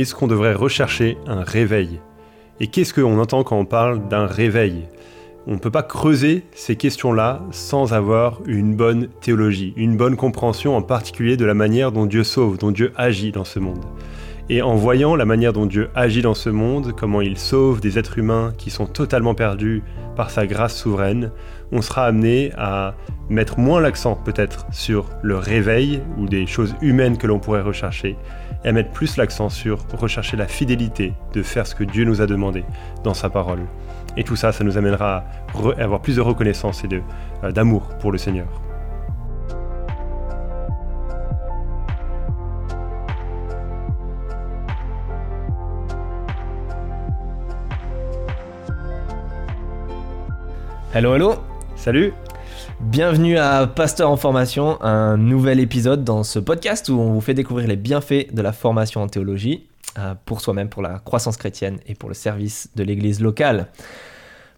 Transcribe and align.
est-ce 0.00 0.14
qu'on 0.14 0.26
devrait 0.26 0.54
rechercher 0.54 1.18
un 1.26 1.42
réveil? 1.42 2.00
Et 2.60 2.66
qu'est-ce 2.66 2.94
qu'on 2.94 3.18
entend 3.18 3.44
quand 3.44 3.58
on 3.58 3.66
parle 3.66 4.08
d'un 4.08 4.26
réveil? 4.26 4.88
On 5.46 5.52
ne 5.52 5.58
peut 5.58 5.70
pas 5.70 5.82
creuser 5.82 6.44
ces 6.54 6.76
questions-là 6.76 7.42
sans 7.50 7.92
avoir 7.92 8.40
une 8.46 8.74
bonne 8.74 9.08
théologie, 9.20 9.74
une 9.76 9.96
bonne 9.96 10.16
compréhension 10.16 10.76
en 10.76 10.82
particulier 10.82 11.36
de 11.36 11.44
la 11.44 11.54
manière 11.54 11.92
dont 11.92 12.06
Dieu 12.06 12.24
sauve, 12.24 12.58
dont 12.58 12.70
Dieu 12.70 12.92
agit 12.96 13.32
dans 13.32 13.44
ce 13.44 13.58
monde. 13.58 13.84
Et 14.48 14.62
en 14.62 14.76
voyant 14.76 15.14
la 15.16 15.24
manière 15.24 15.52
dont 15.52 15.66
Dieu 15.66 15.88
agit 15.94 16.22
dans 16.22 16.34
ce 16.34 16.50
monde, 16.50 16.92
comment 16.96 17.20
il 17.20 17.38
sauve 17.38 17.80
des 17.80 17.98
êtres 17.98 18.18
humains 18.18 18.52
qui 18.56 18.70
sont 18.70 18.86
totalement 18.86 19.34
perdus 19.34 19.82
par 20.16 20.30
sa 20.30 20.46
grâce 20.46 20.76
souveraine, 20.76 21.32
on 21.70 21.82
sera 21.82 22.06
amené 22.06 22.52
à 22.56 22.94
mettre 23.28 23.58
moins 23.58 23.80
l'accent 23.80 24.14
peut-être 24.14 24.66
sur 24.70 25.06
le 25.22 25.36
réveil 25.36 26.02
ou 26.18 26.26
des 26.26 26.46
choses 26.46 26.74
humaines 26.82 27.18
que 27.18 27.26
l'on 27.26 27.38
pourrait 27.38 27.62
rechercher, 27.62 28.16
et 28.64 28.68
à 28.68 28.72
mettre 28.72 28.90
plus 28.90 29.16
l'accent 29.16 29.48
sur 29.48 29.84
rechercher 29.92 30.36
la 30.36 30.46
fidélité 30.46 31.14
de 31.32 31.42
faire 31.42 31.66
ce 31.66 31.74
que 31.74 31.84
Dieu 31.84 32.04
nous 32.04 32.20
a 32.20 32.26
demandé 32.26 32.64
dans 33.04 33.14
sa 33.14 33.30
parole. 33.30 33.60
Et 34.16 34.24
tout 34.24 34.36
ça, 34.36 34.52
ça 34.52 34.64
nous 34.64 34.76
amènera 34.76 35.24
à 35.54 35.82
avoir 35.82 36.00
plus 36.00 36.16
de 36.16 36.20
reconnaissance 36.20 36.84
et 36.84 36.88
euh, 37.44 37.52
d'amour 37.52 37.88
pour 38.00 38.12
le 38.12 38.18
Seigneur. 38.18 38.46
Hello, 50.94 51.14
hello 51.14 51.36
Salut 51.74 52.12
Bienvenue 52.80 53.38
à 53.38 53.66
Pasteur 53.66 54.10
en 54.10 54.16
formation, 54.16 54.80
un 54.82 55.16
nouvel 55.16 55.60
épisode 55.60 56.04
dans 56.04 56.22
ce 56.22 56.38
podcast 56.38 56.88
où 56.88 56.98
on 56.98 57.12
vous 57.12 57.20
fait 57.20 57.34
découvrir 57.34 57.68
les 57.68 57.76
bienfaits 57.76 58.32
de 58.32 58.42
la 58.42 58.52
formation 58.52 59.02
en 59.02 59.08
théologie 59.08 59.66
euh, 59.98 60.14
pour 60.24 60.40
soi-même, 60.40 60.68
pour 60.68 60.82
la 60.82 60.98
croissance 60.98 61.36
chrétienne 61.36 61.78
et 61.86 61.94
pour 61.94 62.08
le 62.08 62.14
service 62.14 62.70
de 62.76 62.82
l'église 62.82 63.20
locale. 63.20 63.68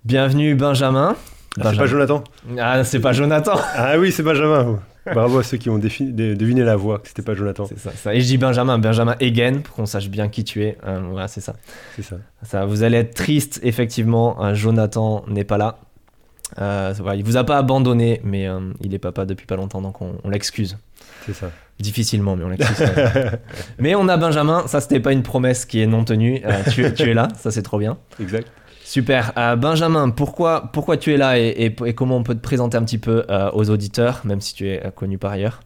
Bienvenue 0.04 0.54
Benjamin. 0.54 1.16
Ah, 1.60 1.70
c'est 1.70 1.76
pas 1.76 1.86
Jonathan 1.86 2.24
Ah, 2.58 2.84
c'est 2.84 3.00
pas 3.00 3.12
Jonathan 3.12 3.54
Ah 3.76 3.98
oui, 3.98 4.10
c'est 4.10 4.22
Benjamin 4.22 4.80
Bravo 5.06 5.38
à 5.38 5.42
ceux 5.42 5.58
qui 5.58 5.68
ont 5.68 5.78
deviné 5.78 6.62
la 6.64 6.76
voix, 6.76 6.98
que 6.98 7.08
c'était 7.08 7.22
pas 7.22 7.34
Jonathan. 7.34 7.66
C'est 7.66 7.78
ça, 7.78 8.14
Et 8.14 8.20
je 8.20 8.26
dis 8.26 8.38
Benjamin, 8.38 8.78
Benjamin 8.78 9.16
Egen, 9.20 9.60
pour 9.60 9.76
qu'on 9.76 9.86
sache 9.86 10.08
bien 10.08 10.28
qui 10.28 10.44
tu 10.44 10.64
es. 10.64 10.78
Euh, 10.86 11.00
voilà, 11.10 11.28
c'est 11.28 11.42
ça. 11.42 11.54
C'est 11.94 12.02
ça. 12.02 12.16
ça. 12.42 12.64
Vous 12.64 12.82
allez 12.82 12.96
être 12.96 13.14
triste, 13.14 13.60
effectivement. 13.62 14.54
Jonathan 14.54 15.22
n'est 15.28 15.44
pas 15.44 15.58
là. 15.58 15.78
Euh, 16.60 16.94
il 17.16 17.24
vous 17.24 17.36
a 17.36 17.44
pas 17.44 17.58
abandonné, 17.58 18.20
mais 18.24 18.46
euh, 18.46 18.60
il 18.80 18.94
est 18.94 18.98
papa 18.98 19.24
depuis 19.24 19.46
pas 19.46 19.56
longtemps, 19.56 19.80
donc 19.80 20.00
on, 20.00 20.28
l'excuse. 20.28 20.76
C'est 21.26 21.34
ça. 21.34 21.50
Difficilement, 21.78 22.36
mais 22.36 22.44
on 22.44 22.48
l'excuse. 22.48 22.86
mais 23.78 23.94
on 23.94 24.08
a 24.08 24.16
Benjamin, 24.16 24.66
ça 24.66 24.80
c'était 24.80 25.00
pas 25.00 25.12
une 25.12 25.22
promesse 25.22 25.64
qui 25.64 25.80
est 25.80 25.86
non 25.86 26.04
tenue. 26.04 26.42
Euh, 26.44 26.62
tu, 26.70 26.84
es 26.84 27.14
là, 27.14 27.28
ça 27.36 27.50
c'est 27.50 27.62
trop 27.62 27.78
bien. 27.78 27.96
Exact. 28.20 28.48
Super. 28.84 29.32
Benjamin, 29.56 30.10
pourquoi, 30.10 30.70
pourquoi 30.72 30.98
tu 30.98 31.14
es 31.14 31.16
là 31.16 31.38
et, 31.38 31.74
comment 31.96 32.18
on 32.18 32.22
peut 32.22 32.34
te 32.34 32.40
présenter 32.40 32.76
un 32.76 32.84
petit 32.84 32.98
peu 32.98 33.24
aux 33.54 33.70
auditeurs, 33.70 34.20
même 34.24 34.42
si 34.42 34.54
tu 34.54 34.68
es 34.68 34.82
connu 34.94 35.16
par 35.16 35.32
ailleurs? 35.32 35.60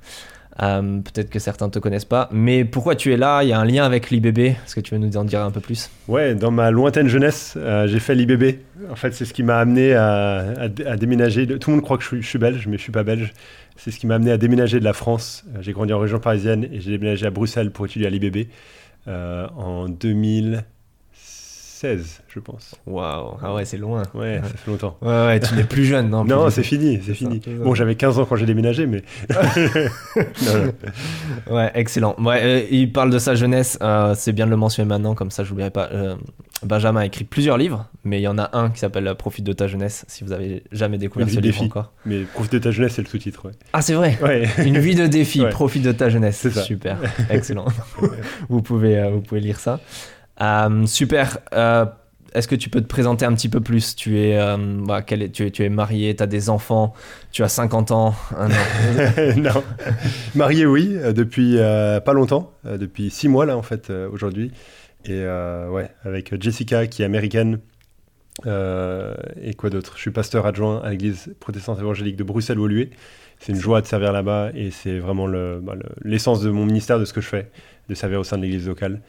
Euh, 0.60 1.00
peut-être 1.00 1.30
que 1.30 1.38
certains 1.38 1.66
ne 1.66 1.70
te 1.70 1.78
connaissent 1.78 2.04
pas, 2.04 2.28
mais 2.32 2.64
pourquoi 2.64 2.96
tu 2.96 3.12
es 3.12 3.16
là? 3.16 3.42
Il 3.42 3.48
y 3.48 3.52
a 3.52 3.60
un 3.60 3.64
lien 3.64 3.84
avec 3.84 4.10
l'IBB 4.10 4.38
Est-ce 4.38 4.74
que 4.74 4.80
tu 4.80 4.94
veux 4.94 5.00
nous 5.00 5.16
en 5.16 5.24
dire 5.24 5.40
un 5.40 5.50
peu 5.50 5.60
plus? 5.60 5.90
Ouais, 6.08 6.34
dans 6.34 6.50
ma 6.50 6.70
lointaine 6.70 7.08
jeunesse, 7.08 7.54
euh, 7.56 7.86
j'ai 7.86 8.00
fait 8.00 8.14
l'IBB. 8.14 8.58
En 8.90 8.96
fait, 8.96 9.14
c'est 9.14 9.24
ce 9.24 9.32
qui 9.32 9.42
m'a 9.42 9.58
amené 9.58 9.94
à, 9.94 10.68
déménager. 10.98 11.46
Tout 11.46 11.70
le 11.70 11.76
monde 11.76 11.84
croit 11.84 11.96
que 11.96 12.04
je 12.04 12.20
suis, 12.20 12.38
belge, 12.38 12.66
mais 12.66 12.76
je 12.76 12.82
suis 12.82 12.92
pas 12.92 13.04
belge. 13.04 13.32
C'est 13.76 13.92
ce 13.92 13.98
qui 14.00 14.08
m'a 14.08 14.16
amené 14.16 14.32
à 14.32 14.36
déménager 14.36 14.80
de 14.80 14.84
la 14.84 14.92
France. 14.92 15.44
Euh, 15.54 15.58
j'ai 15.60 15.72
grandi 15.72 15.92
en 15.92 16.00
région 16.00 16.18
parisienne 16.18 16.66
et 16.72 16.80
j'ai 16.80 16.90
déménagé 16.90 17.26
à 17.26 17.30
Bruxelles 17.30 17.70
pour 17.70 17.86
étudier 17.86 18.08
à 18.08 18.10
l'IBB 18.10 18.48
en 19.06 19.88
2000. 19.88 20.64
16, 21.78 22.22
je 22.26 22.40
pense. 22.40 22.74
Waouh, 22.88 23.36
ah 23.40 23.54
ouais, 23.54 23.64
c'est 23.64 23.76
loin. 23.76 24.02
Ouais, 24.12 24.40
ça 24.42 24.48
fait 24.48 24.68
longtemps. 24.68 24.98
Ouais, 25.00 25.26
ouais 25.26 25.38
tu 25.38 25.54
n'es 25.54 25.62
plus 25.62 25.84
jeune, 25.84 26.10
non 26.10 26.24
Non, 26.24 26.50
c'est 26.50 26.64
fini, 26.64 27.00
c'est 27.06 27.14
fini. 27.14 27.40
bon, 27.62 27.72
j'avais 27.72 27.94
15 27.94 28.18
ans 28.18 28.24
quand 28.24 28.34
j'ai 28.34 28.46
déménagé, 28.46 28.86
mais. 28.86 29.04
Ouais, 31.48 31.70
excellent. 31.74 32.16
Ouais, 32.18 32.40
euh, 32.42 32.62
il 32.70 32.92
parle 32.92 33.10
de 33.10 33.18
sa 33.18 33.36
jeunesse, 33.36 33.78
euh, 33.80 34.14
c'est 34.16 34.32
bien 34.32 34.46
de 34.46 34.50
le 34.50 34.56
mentionner 34.56 34.88
maintenant, 34.88 35.14
comme 35.14 35.30
ça 35.30 35.44
je 35.44 35.50
n'oublierai 35.50 35.70
pas. 35.70 35.88
Euh, 35.92 36.16
Benjamin 36.64 37.00
a 37.00 37.06
écrit 37.06 37.22
plusieurs 37.24 37.56
livres, 37.56 37.86
mais 38.02 38.18
il 38.18 38.22
y 38.22 38.28
en 38.28 38.38
a 38.38 38.50
un 38.52 38.70
qui 38.70 38.80
s'appelle 38.80 39.14
Profite 39.16 39.44
de 39.44 39.52
ta 39.52 39.68
jeunesse, 39.68 40.04
si 40.08 40.24
vous 40.24 40.32
avez 40.32 40.64
jamais 40.72 40.98
découvert 40.98 41.30
ce 41.30 41.38
livre 41.38 41.62
encore. 41.62 41.92
Mais 42.04 42.22
Profite 42.22 42.54
de 42.54 42.58
ta 42.58 42.72
jeunesse, 42.72 42.94
c'est 42.94 43.02
le 43.02 43.08
sous-titre, 43.08 43.46
ouais. 43.46 43.52
Ah, 43.72 43.82
c'est 43.82 43.94
vrai 43.94 44.18
ouais. 44.20 44.48
Une 44.64 44.78
vie 44.78 44.96
de 44.96 45.06
défi, 45.06 45.44
Profite 45.50 45.84
de 45.84 45.92
ta 45.92 46.08
jeunesse. 46.08 46.38
C'est 46.38 46.52
Super, 46.52 46.98
excellent. 47.30 47.66
vous, 48.48 48.62
pouvez, 48.62 49.08
vous 49.10 49.20
pouvez 49.20 49.40
lire 49.40 49.60
ça. 49.60 49.78
Euh, 50.40 50.86
super. 50.86 51.38
Euh, 51.52 51.86
est-ce 52.34 52.46
que 52.46 52.54
tu 52.54 52.68
peux 52.68 52.80
te 52.80 52.86
présenter 52.86 53.24
un 53.24 53.34
petit 53.34 53.48
peu 53.48 53.60
plus? 53.60 53.96
Tu 53.96 54.18
es, 54.20 54.38
euh, 54.38 54.56
bah, 54.58 55.02
est, 55.08 55.32
tu, 55.32 55.46
es, 55.46 55.50
tu 55.50 55.64
es 55.64 55.68
marié, 55.68 56.14
tu 56.14 56.22
as 56.22 56.26
des 56.26 56.50
enfants, 56.50 56.94
tu 57.32 57.42
as 57.42 57.48
50 57.48 57.90
ans 57.90 58.14
Non. 59.36 59.62
Marié, 60.34 60.66
oui, 60.66 60.96
depuis 61.14 61.56
pas 61.56 62.12
longtemps, 62.12 62.52
depuis 62.64 63.10
6 63.10 63.28
mois 63.28 63.46
là 63.46 63.56
en 63.56 63.62
fait, 63.62 63.90
aujourd'hui. 63.90 64.52
Et 65.06 65.24
ouais, 65.24 65.90
avec 66.04 66.40
Jessica 66.40 66.86
qui 66.86 67.02
est 67.02 67.06
américaine. 67.06 67.60
et 68.44 69.54
quoi 69.56 69.70
d'autre? 69.70 69.94
Je 69.96 70.02
suis 70.02 70.10
pasteur 70.10 70.44
adjoint 70.44 70.82
à 70.82 70.90
l'église 70.90 71.34
protestante 71.40 71.78
évangélique 71.78 72.16
de 72.16 72.24
Bruxelles-Woluwe. 72.24 72.90
C'est 73.40 73.52
une 73.52 73.60
joie 73.60 73.80
de 73.80 73.86
servir 73.86 74.12
là-bas 74.12 74.50
et 74.54 74.70
c'est 74.70 74.98
vraiment 74.98 75.28
bah, 75.28 75.74
l'essence 76.02 76.42
de 76.42 76.50
mon 76.50 76.66
ministère, 76.66 76.98
de 76.98 77.06
ce 77.06 77.14
que 77.14 77.22
je 77.22 77.28
fais, 77.28 77.50
de 77.88 77.94
servir 77.94 78.20
au 78.20 78.24
sein 78.24 78.36
de 78.36 78.42
l'église 78.42 78.68
locale. 78.68 79.00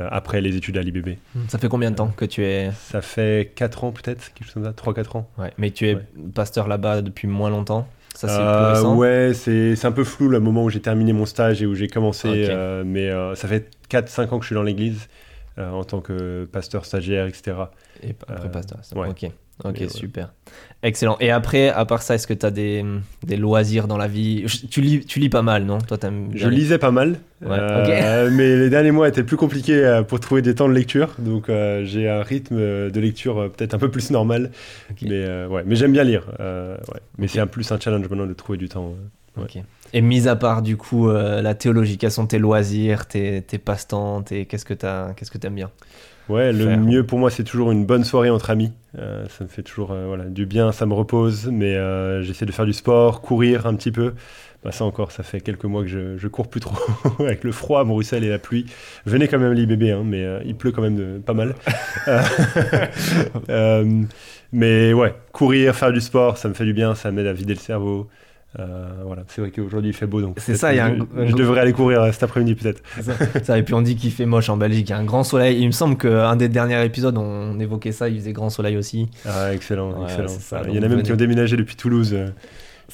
Euh, 0.00 0.08
après 0.10 0.40
les 0.40 0.56
études 0.56 0.76
à 0.76 0.82
l'IBB. 0.82 1.10
Hmm, 1.34 1.42
ça 1.46 1.56
fait 1.56 1.68
combien 1.68 1.92
de 1.92 1.96
temps 1.96 2.08
que 2.08 2.24
tu 2.24 2.44
es 2.44 2.72
Ça 2.72 3.00
fait 3.00 3.52
4 3.54 3.84
ans 3.84 3.92
peut-être, 3.92 4.32
quelque 4.34 4.46
chose 4.46 4.54
comme 4.54 4.64
ça, 4.64 4.72
3-4 4.72 5.18
ans. 5.18 5.30
Ouais, 5.38 5.52
mais 5.56 5.70
tu 5.70 5.86
es 5.86 5.96
pasteur 6.34 6.66
là-bas 6.66 7.00
depuis 7.00 7.28
moins 7.28 7.50
longtemps 7.50 7.86
ça, 8.14 8.28
c'est 8.28 8.40
euh, 8.40 8.72
récent 8.72 8.96
Ouais, 8.96 9.32
c'est 9.34 9.84
un 9.84 9.92
peu 9.92 10.04
flou 10.04 10.28
le 10.28 10.38
moment 10.38 10.64
où 10.64 10.70
j'ai 10.70 10.80
terminé 10.80 11.12
mon 11.12 11.26
stage 11.26 11.62
et 11.62 11.66
où 11.66 11.74
j'ai 11.74 11.88
commencé, 11.88 12.28
euh, 12.28 12.84
mais 12.84 13.10
ça 13.36 13.48
fait 13.48 13.70
4-5 13.90 14.30
ans 14.30 14.38
que 14.38 14.44
je 14.44 14.48
suis 14.48 14.54
dans 14.54 14.62
l'église 14.62 15.08
en 15.58 15.84
tant 15.84 16.00
que 16.00 16.48
pasteur 16.50 16.84
stagiaire, 16.84 17.26
etc. 17.26 17.56
Et 18.02 18.14
après 18.28 18.50
pasteur, 18.50 18.80
ouais. 18.96 19.08
ok. 19.08 19.30
Ok, 19.62 19.84
super. 19.88 20.32
Excellent. 20.82 21.16
Et 21.20 21.30
après, 21.30 21.68
à 21.68 21.84
part 21.84 22.02
ça, 22.02 22.16
est-ce 22.16 22.26
que 22.26 22.34
tu 22.34 22.44
as 22.44 22.50
des, 22.50 22.84
des, 23.24 23.36
loisirs 23.36 23.86
dans 23.86 23.96
la 23.96 24.08
vie? 24.08 24.44
Tu 24.70 24.80
lis, 24.80 25.06
tu 25.06 25.20
lis 25.20 25.28
pas 25.28 25.42
mal, 25.42 25.64
non? 25.64 25.78
Toi, 25.78 25.96
Je 26.34 26.48
lisais 26.48 26.78
pas 26.78 26.90
mal, 26.90 27.20
euh, 27.42 28.30
mais 28.32 28.56
les 28.56 28.68
derniers 28.68 28.90
mois 28.90 29.08
étaient 29.08 29.22
plus 29.22 29.36
compliqués 29.36 29.84
euh, 29.84 30.02
pour 30.02 30.18
trouver 30.18 30.42
des 30.42 30.54
temps 30.54 30.68
de 30.68 30.74
lecture. 30.74 31.14
Donc, 31.18 31.48
euh, 31.48 31.84
j'ai 31.84 32.08
un 32.08 32.22
rythme 32.22 32.56
de 32.56 33.00
lecture 33.00 33.50
peut-être 33.56 33.74
un 33.74 33.78
peu 33.78 33.90
plus 33.90 34.10
normal. 34.10 34.50
Mais, 35.02 35.46
ouais. 35.46 35.62
mais 35.64 35.76
j'aime 35.76 35.92
bien 35.92 36.04
lire. 36.04 36.26
Ouais. 36.38 37.00
Mais 37.18 37.28
c'est 37.28 37.40
un 37.40 37.46
plus 37.46 37.70
un 37.70 37.78
challenge 37.78 38.08
maintenant 38.08 38.26
de 38.26 38.34
trouver 38.34 38.58
du 38.58 38.68
temps. 38.68 38.94
Et 39.92 40.00
mis 40.00 40.26
à 40.26 40.36
part, 40.36 40.62
du 40.62 40.76
coup, 40.76 41.08
la 41.10 41.54
théologie, 41.54 41.96
quels 41.96 42.10
sont 42.10 42.26
tes 42.26 42.38
loisirs, 42.38 43.06
tes, 43.06 43.40
tes 43.40 43.58
passe-temps 43.58 44.22
Qu'est-ce 44.22 44.64
que 44.64 44.74
tu 44.74 44.86
qu'est-ce 45.16 45.30
que 45.30 45.46
aimes 45.46 45.54
bien? 45.54 45.70
Ouais, 46.28 46.52
le 46.52 46.76
mieux 46.76 47.04
pour 47.04 47.18
moi, 47.18 47.30
c'est 47.30 47.44
toujours 47.44 47.70
une 47.70 47.84
bonne 47.84 48.04
soirée 48.04 48.30
entre 48.30 48.50
amis. 48.50 48.72
Euh, 48.98 49.26
ça 49.28 49.44
me 49.44 49.48
fait 49.48 49.62
toujours 49.62 49.92
euh, 49.92 50.06
voilà, 50.06 50.24
du 50.24 50.46
bien, 50.46 50.72
ça 50.72 50.86
me 50.86 50.94
repose, 50.94 51.48
mais 51.52 51.74
euh, 51.74 52.22
j'essaie 52.22 52.46
de 52.46 52.52
faire 52.52 52.64
du 52.64 52.72
sport, 52.72 53.20
courir 53.20 53.66
un 53.66 53.74
petit 53.74 53.90
peu. 53.90 54.14
Bah, 54.62 54.72
ça 54.72 54.86
encore, 54.86 55.12
ça 55.12 55.22
fait 55.22 55.42
quelques 55.42 55.64
mois 55.64 55.82
que 55.82 55.88
je, 55.88 56.16
je 56.16 56.28
cours 56.28 56.48
plus 56.48 56.60
trop 56.60 56.76
avec 57.18 57.44
le 57.44 57.52
froid 57.52 57.80
à 57.80 57.84
Bruxelles 57.84 58.24
et 58.24 58.30
la 58.30 58.38
pluie. 58.38 58.64
Venez 59.04 59.28
quand 59.28 59.38
même 59.38 59.52
l'IBB, 59.52 59.82
hein, 59.90 60.02
mais 60.04 60.24
il 60.46 60.54
pleut 60.54 60.72
quand 60.72 60.80
même 60.80 60.96
de, 60.96 61.18
pas 61.18 61.34
mal. 61.34 61.54
mais 64.52 64.94
ouais, 64.94 65.14
courir, 65.32 65.74
faire 65.74 65.92
du 65.92 66.00
sport, 66.00 66.38
ça 66.38 66.48
me 66.48 66.54
fait 66.54 66.64
du 66.64 66.72
bien, 66.72 66.94
ça 66.94 67.10
m'aide 67.10 67.26
à 67.26 67.34
vider 67.34 67.52
le 67.52 67.60
cerveau. 67.60 68.08
Euh, 68.60 68.88
voilà, 69.04 69.22
c'est 69.26 69.40
vrai 69.40 69.50
qu'aujourd'hui 69.50 69.90
il 69.90 69.94
fait 69.94 70.06
beau 70.06 70.20
donc. 70.20 70.36
C'est 70.38 70.54
ça, 70.54 70.72
il 70.72 70.76
y 70.76 70.80
a 70.80 70.86
un... 70.86 70.96
je, 71.26 71.34
devrais 71.34 71.60
aller 71.60 71.72
courir 71.72 72.02
euh, 72.02 72.12
cet 72.12 72.22
après-midi 72.22 72.54
peut-être. 72.54 72.82
Ça. 73.42 73.58
et 73.58 73.62
puis 73.64 73.74
on 73.74 73.82
dit 73.82 73.96
qu'il 73.96 74.12
fait 74.12 74.26
moche 74.26 74.48
en 74.48 74.56
Belgique, 74.56 74.88
il 74.88 74.90
y 74.90 74.94
a 74.94 74.98
un 74.98 75.04
grand 75.04 75.24
soleil. 75.24 75.60
Il 75.60 75.66
me 75.66 75.72
semble 75.72 75.96
qu'un 75.96 76.36
des 76.36 76.48
derniers 76.48 76.84
épisodes 76.84 77.18
on 77.18 77.58
évoquait 77.58 77.90
ça, 77.90 78.08
il 78.08 78.18
faisait 78.20 78.32
grand 78.32 78.50
soleil 78.50 78.76
aussi. 78.76 79.08
Ah, 79.26 79.52
excellent, 79.52 80.04
excellent. 80.04 80.62
il 80.68 80.74
y 80.76 80.78
en 80.78 80.82
a 80.82 80.88
même 80.88 81.02
qui 81.02 81.12
ont 81.12 81.16
déménagé 81.16 81.56
depuis 81.56 81.74
Toulouse 81.74 82.12
euh, 82.14 82.28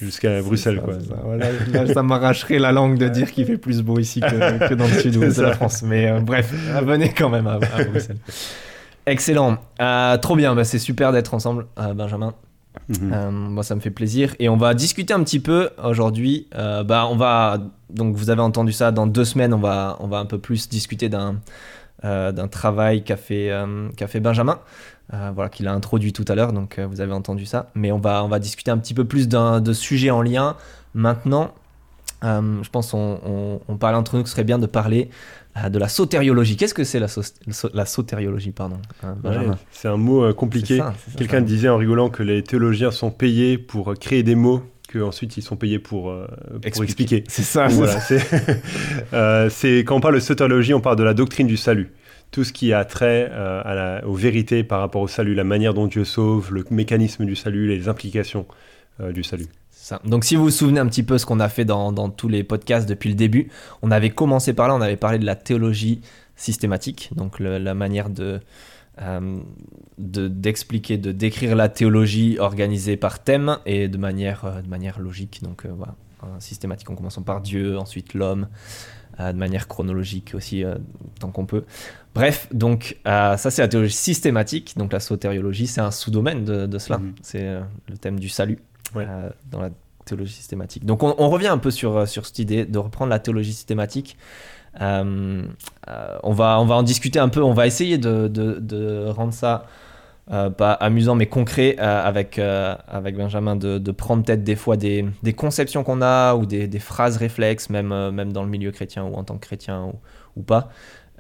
jusqu'à 0.01 0.41
Bruxelles. 0.41 0.81
quoi. 0.81 0.95
Ça, 1.73 1.93
ça 1.93 2.03
m'arracherait 2.03 2.59
la 2.59 2.73
langue 2.73 2.97
de 2.97 3.09
dire 3.09 3.31
qu'il 3.31 3.45
fait 3.45 3.59
plus 3.59 3.83
beau 3.83 3.99
ici 3.99 4.21
que, 4.21 4.75
dans 4.75 4.87
le 4.87 4.93
sud 4.93 5.19
de 5.19 5.43
la 5.43 5.53
France. 5.53 5.83
Mais 5.83 6.21
bref, 6.23 6.55
venez 6.83 7.13
quand 7.13 7.29
même 7.29 7.47
à, 7.47 7.59
Bruxelles. 7.59 8.17
Excellent, 9.05 9.59
trop 10.23 10.37
bien, 10.37 10.55
bah, 10.55 10.65
c'est 10.65 10.79
super 10.79 11.13
d'être 11.13 11.35
ensemble, 11.35 11.67
Benjamin. 11.95 12.35
Mhm. 12.89 13.13
Euh, 13.13 13.31
moi, 13.31 13.63
ça 13.63 13.75
me 13.75 13.81
fait 13.81 13.91
plaisir. 13.91 14.35
Et 14.39 14.49
on 14.49 14.57
va 14.57 14.75
discuter 14.75 15.13
un 15.13 15.23
petit 15.23 15.41
peu 15.41 15.71
aujourd'hui. 15.83 16.47
Euh, 16.55 16.83
bah, 16.85 17.07
on 17.11 17.17
va 17.17 17.59
donc 17.91 18.15
vous 18.15 18.31
avez 18.31 18.43
entendu 18.43 18.73
ça. 18.73 18.93
Dans 18.93 19.07
deux 19.07 19.25
semaines, 19.25 19.53
on 19.55 19.59
va 19.59 19.97
on 20.01 20.07
va 20.07 20.19
un 20.19 20.27
peu 20.27 20.39
plus 20.39 20.69
discuter 20.69 21.09
d'un 21.09 21.37
euh, 22.05 22.33
d'un 22.33 22.49
travail 22.49 23.03
qu'a 23.03 23.17
fait 23.17 23.53
qu'a 23.97 24.07
fait 24.07 24.21
Benjamin. 24.21 24.59
voilà, 25.13 25.49
qu'il 25.49 25.67
a 25.69 25.73
introduit 25.73 26.13
tout 26.13 26.25
à 26.29 26.35
l'heure. 26.35 26.53
Donc 26.53 26.79
vous 26.79 27.01
avez 27.01 27.13
entendu 27.13 27.47
ça. 27.47 27.71
Mais 27.75 27.93
on 27.93 27.99
va 27.99 28.25
on 28.25 28.29
va 28.29 28.39
discuter 28.39 28.71
un 28.71 28.79
petit 28.79 28.95
peu 28.95 29.05
plus 29.05 29.29
de 29.29 29.73
sujets 29.73 30.11
en 30.11 30.23
lien 30.23 30.57
maintenant. 30.95 31.53
Je 32.23 32.69
pense 32.71 32.95
on, 32.95 33.61
on, 33.69 33.77
parle 33.77 33.95
entre 33.95 34.17
nous 34.17 34.23
que 34.23 34.29
ce 34.29 34.35
serait 34.35 34.45
bien 34.45 34.59
de 34.59 34.67
parler 34.67 35.11
de 35.69 35.79
la 35.79 35.89
sotériologie. 35.89 36.57
Qu'est-ce 36.57 36.75
que 36.75 36.85
c'est 36.85 37.01
la, 37.01 37.09
la 37.75 37.87
sotériologie 37.87 38.53
pardon, 38.53 38.77
C'est 39.71 39.89
un 39.89 39.97
mot 39.97 40.33
compliqué. 40.35 40.81
Quelqu'un 41.17 41.41
disait 41.41 41.69
en 41.69 41.77
rigolant 41.77 42.09
que 42.09 42.23
les 42.23 42.43
théologiens 42.43 42.91
sont 42.91 43.11
payés 43.11 43.59
pour 43.59 43.95
créer 43.99 44.23
des 44.23 44.35
mots 44.35 44.63
qu'ensuite 44.93 45.37
ils 45.37 45.43
sont 45.43 45.57
payés 45.57 45.79
pour, 45.79 46.13
expliquer. 46.63 47.25
C'est 47.29 47.43
ça. 47.43 47.69
c'est 49.51 49.79
quand 49.79 49.97
on 49.97 50.01
parle 50.01 50.15
de 50.15 50.21
sotériologie, 50.21 50.75
on 50.75 50.81
parle 50.81 50.97
de 50.97 51.05
la 51.05 51.15
doctrine 51.15 51.47
du 51.47 51.57
salut 51.57 51.93
tout 52.31 52.45
ce 52.45 52.53
qui 52.53 52.73
a 52.73 52.85
trait 52.85 53.29
euh, 53.31 53.63
à 53.65 53.75
la, 53.75 54.07
aux 54.07 54.15
vérités 54.15 54.63
par 54.63 54.81
rapport 54.81 55.03
au 55.03 55.09
salut, 55.09 55.35
la 55.35 55.45
manière 55.45 55.75
dont 55.75 55.87
Dieu 55.87 56.05
sauve, 56.05 56.53
le 56.55 56.65
mécanisme 56.71 57.25
du 57.25 57.35
salut, 57.35 57.67
les 57.67 57.89
implications 57.89 58.47
euh, 59.01 59.13
du 59.13 59.23
salut. 59.23 59.47
Ça. 59.91 60.01
Donc 60.05 60.25
si 60.25 60.37
vous 60.37 60.45
vous 60.45 60.51
souvenez 60.51 60.79
un 60.79 60.87
petit 60.87 61.03
peu 61.03 61.19
ce 61.19 61.27
qu'on 61.27 61.41
a 61.41 61.49
fait 61.49 61.65
dans, 61.65 61.91
dans, 61.91 62.11
tous 62.11 62.29
les 62.29 62.45
podcasts 62.45 62.89
depuis 62.89 63.09
le 63.09 63.17
début, 63.17 63.51
on 63.83 63.91
avait 63.91 64.11
commencé 64.11 64.53
par 64.53 64.69
là, 64.69 64.77
on 64.77 64.81
avait 64.81 64.95
parlé 64.95 65.19
de 65.19 65.27
la 65.27 65.35
théologie 65.35 66.01
systématique, 66.37 67.11
donc 67.17 67.41
la 67.41 67.75
manière 67.75 68.09
de 68.09 68.39
euh, 69.03 69.41
d'expliquer, 69.99 70.97
de, 70.97 71.11
décrire 71.11 71.57
la 71.57 71.69
théologie 71.69 72.39
organisée 72.39 72.97
par 72.97 73.19
thème 73.19 73.59
et 73.67 73.89
de 73.89 73.99
manière, 73.99 74.63
de 74.63 74.69
manière 74.69 75.01
logique, 75.01 75.43
donc 75.43 75.67
voilà, 75.67 75.97
systématique 76.39 76.89
en 76.89 76.95
commençant 76.95 77.23
par 77.23 77.41
Dieu, 77.41 77.77
ensuite 77.77 78.15
l'homme, 78.15 78.47
de 79.19 79.33
manière 79.33 79.67
chronologique 79.67 80.35
aussi, 80.37 80.63
tant 81.19 81.33
qu'on 81.33 81.47
peut. 81.47 81.65
Bref, 82.15 82.49
donc 82.53 82.97
euh, 83.09 83.37
ça 83.37 83.51
c'est 83.51 83.63
la 83.63 83.69
théologie 83.69 83.95
systématique, 83.95 84.75
donc 84.77 84.93
la 84.93 85.01
sotériologie 85.01 85.67
c'est 85.67 85.81
un 85.81 85.91
sous-domaine 85.91 86.45
de, 86.45 86.79
cela, 86.79 86.99
mhm. 86.99 87.15
c'est 87.23 87.43
euh, 87.43 87.61
le 87.89 87.99
thème 87.99 88.21
du 88.21 88.29
salut 88.29 88.59
euh, 88.97 89.31
dans 89.51 89.61
la 89.61 89.71
théologie 90.05 90.33
systématique. 90.33 90.85
Donc 90.85 91.03
on, 91.03 91.29
revient 91.29 91.49
un 91.49 91.59
peu 91.59 91.71
sur, 91.71 92.09
sur 92.09 92.27
cette 92.27 92.39
idée 92.39 92.65
de 92.65 92.79
reprendre 92.79 93.11
la 93.11 93.19
théologie 93.19 93.53
systématique. 93.53 94.17
on, 94.81 95.45
va, 96.25 96.61
on 96.61 96.65
va 96.65 96.75
en 96.75 96.83
discuter 96.83 97.19
un 97.19 97.29
peu, 97.29 97.43
on 97.43 97.53
va 97.53 97.67
essayer 97.67 97.99
de, 97.99 98.29
de, 98.29 99.09
rendre 99.09 99.33
ça 99.33 99.67
pas 100.27 100.73
amusant 100.75 101.17
mais 101.17 101.27
concret 101.27 101.77
avec, 101.79 102.39
avec 102.39 103.17
Benjamin, 103.17 103.57
de, 103.57 103.91
prendre 103.93 104.25
peut-être 104.25 104.43
des 104.43 104.57
fois 104.57 104.77
des, 104.77 105.05
des 105.23 105.33
conceptions 105.33 105.85
qu'on 105.85 106.03
a 106.03 106.35
ou 106.35 106.47
des, 106.47 106.67
des, 106.67 106.79
phrases 106.79 107.17
réflexes, 107.17 107.69
même, 107.69 108.11
même 108.11 108.33
dans 108.33 108.43
le 108.43 108.49
milieu 108.49 108.73
chrétien 108.73 109.05
ou 109.05 109.15
en 109.15 109.23
tant 109.23 109.35
que 109.35 109.47
chrétien 109.47 109.85
ou, 109.85 109.95
ou 110.37 110.43
pas. 110.43 110.71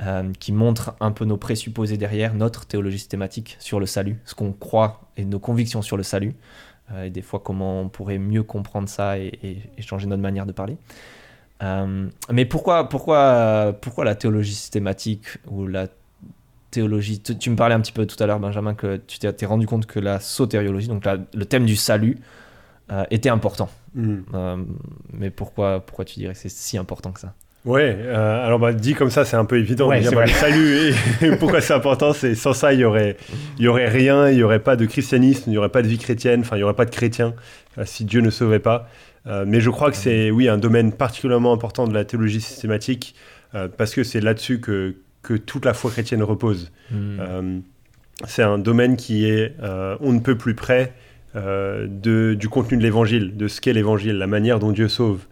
Euh, 0.03 0.33
qui 0.39 0.53
montre 0.53 0.95
un 1.01 1.13
peu 1.13 1.27
nos 1.27 1.37
présupposés 1.37 1.99
derrière, 1.99 2.33
notre 2.33 2.65
théologie 2.65 2.99
systématique 2.99 3.59
sur 3.61 3.79
le 3.79 3.85
salut, 3.85 4.19
ce 4.25 4.35
qu'on 4.35 4.53
croit 4.53 5.03
et 5.19 5.27
nos 5.27 5.39
convictions 5.39 5.83
sur 5.83 5.99
le 5.99 6.03
salut, 6.03 6.37
euh, 6.80 6.80
et 7.05 7.11
des 7.11 7.23
fois 7.23 7.41
comment 7.41 7.83
on 7.83 7.89
pourrait 7.89 8.19
mieux 8.19 8.43
comprendre 8.43 8.89
ça 8.89 9.19
et, 9.19 9.59
changer 9.81 10.07
notre 10.07 10.23
manière 10.23 10.47
de 10.47 10.53
parler. 10.53 10.77
Euh, 11.63 12.09
mais 12.33 12.45
pourquoi, 12.47 12.89
pourquoi, 12.89 13.77
pourquoi 13.81 14.05
la 14.05 14.15
théologie 14.15 14.55
systématique 14.55 15.27
ou 15.47 15.67
la 15.67 15.89
théologie 16.71 17.21
tu, 17.21 17.51
me 17.51 17.57
parlais 17.57 17.75
un 17.75 17.81
petit 17.81 17.93
peu 17.93 18.07
tout 18.07 18.21
à 18.23 18.27
l'heure, 18.27 18.41
Benjamin, 18.41 18.75
que 18.75 18.97
tu 18.97 19.19
t'es 19.19 19.47
rendu 19.47 19.67
compte 19.67 19.87
que 19.87 20.01
la 20.01 20.21
sotériologie, 20.21 20.89
donc 20.89 21.05
le 21.07 21.45
thème 21.45 21.67
du 21.67 21.77
salut, 21.77 22.19
était 23.11 23.29
important. 23.29 23.69
Mm. 23.95 24.65
mais 25.13 25.31
pourquoi, 25.31 25.81
pourquoi 25.81 26.05
tu 26.05 26.19
dirais 26.19 26.33
que 26.33 26.39
c'est 26.39 26.49
si 26.49 26.79
important 26.79 27.13
que 27.13 27.21
ça? 27.21 27.35
Ouais, 27.67 27.95
euh, 27.99 28.47
alors 28.47 28.59
bah, 28.59 28.73
dit 28.73 28.95
comme 28.95 29.11
ça, 29.11 29.25
c'est 29.25 29.37
un 29.37 29.45
peu 29.45 29.59
évident. 29.59 29.89
Ouais, 29.89 30.01
dire, 30.01 30.13
bah, 30.13 30.27
salut, 30.27 30.95
et 31.21 31.37
pourquoi 31.37 31.61
c'est 31.61 31.75
important 31.75 32.15
C'est 32.15 32.35
sans 32.35 32.55
ça, 32.55 32.73
il 32.73 32.81
y 32.81 32.85
aurait, 32.85 33.17
il 33.59 33.65
y 33.65 33.69
aurait 33.69 33.89
rien, 33.89 34.31
il 34.31 34.39
y 34.39 34.43
aurait 34.43 34.61
pas 34.61 34.77
de 34.77 34.87
christianisme, 34.87 35.51
il 35.51 35.55
y 35.55 35.59
aurait 35.59 35.69
pas 35.69 35.83
de 35.83 35.89
vie 35.89 35.99
chrétienne, 35.99 36.41
enfin, 36.41 36.57
il 36.57 36.61
y 36.61 36.63
aurait 36.63 36.75
pas 36.75 36.87
de 36.87 36.91
chrétiens 36.91 37.35
euh, 37.77 37.83
si 37.85 38.05
Dieu 38.07 38.23
ne 38.23 38.31
sauvait 38.31 38.61
pas. 38.61 38.89
Euh, 39.27 39.45
mais 39.47 39.61
je 39.61 39.69
crois 39.69 39.91
que 39.91 39.99
c'est, 39.99 40.31
oui, 40.31 40.49
un 40.49 40.57
domaine 40.57 40.93
particulièrement 40.93 41.53
important 41.53 41.87
de 41.87 41.93
la 41.93 42.05
théologie 42.05 42.41
systématique 42.41 43.15
parce 43.77 43.97
que 43.97 44.05
c'est 44.05 44.21
là-dessus 44.21 44.61
que, 44.61 44.95
que 45.23 45.35
toute 45.35 45.65
la 45.65 45.75
foi 45.75 45.91
chrétienne 45.91 46.23
repose. 46.23 46.71
Hmm. 46.93 47.63
c'est 48.29 48.45
un 48.45 48.59
domaine 48.59 48.97
qui 48.97 49.29
est, 49.29 49.57
on 50.01 50.13
ne 50.13 50.21
peut 50.21 50.39
plus 50.39 50.55
près 50.55 50.93
de, 51.35 52.35
du 52.35 52.49
contenu 52.49 52.79
de 52.79 52.83
l'évangile, 52.85 53.37
de 53.37 53.49
ce 53.49 53.61
qu'est 53.61 53.73
l'évangile, 53.73 54.19
la 54.19 54.29
manière 54.29 54.61
dont 54.61 54.71
Dieu 54.71 54.87
sauve. 54.87 55.27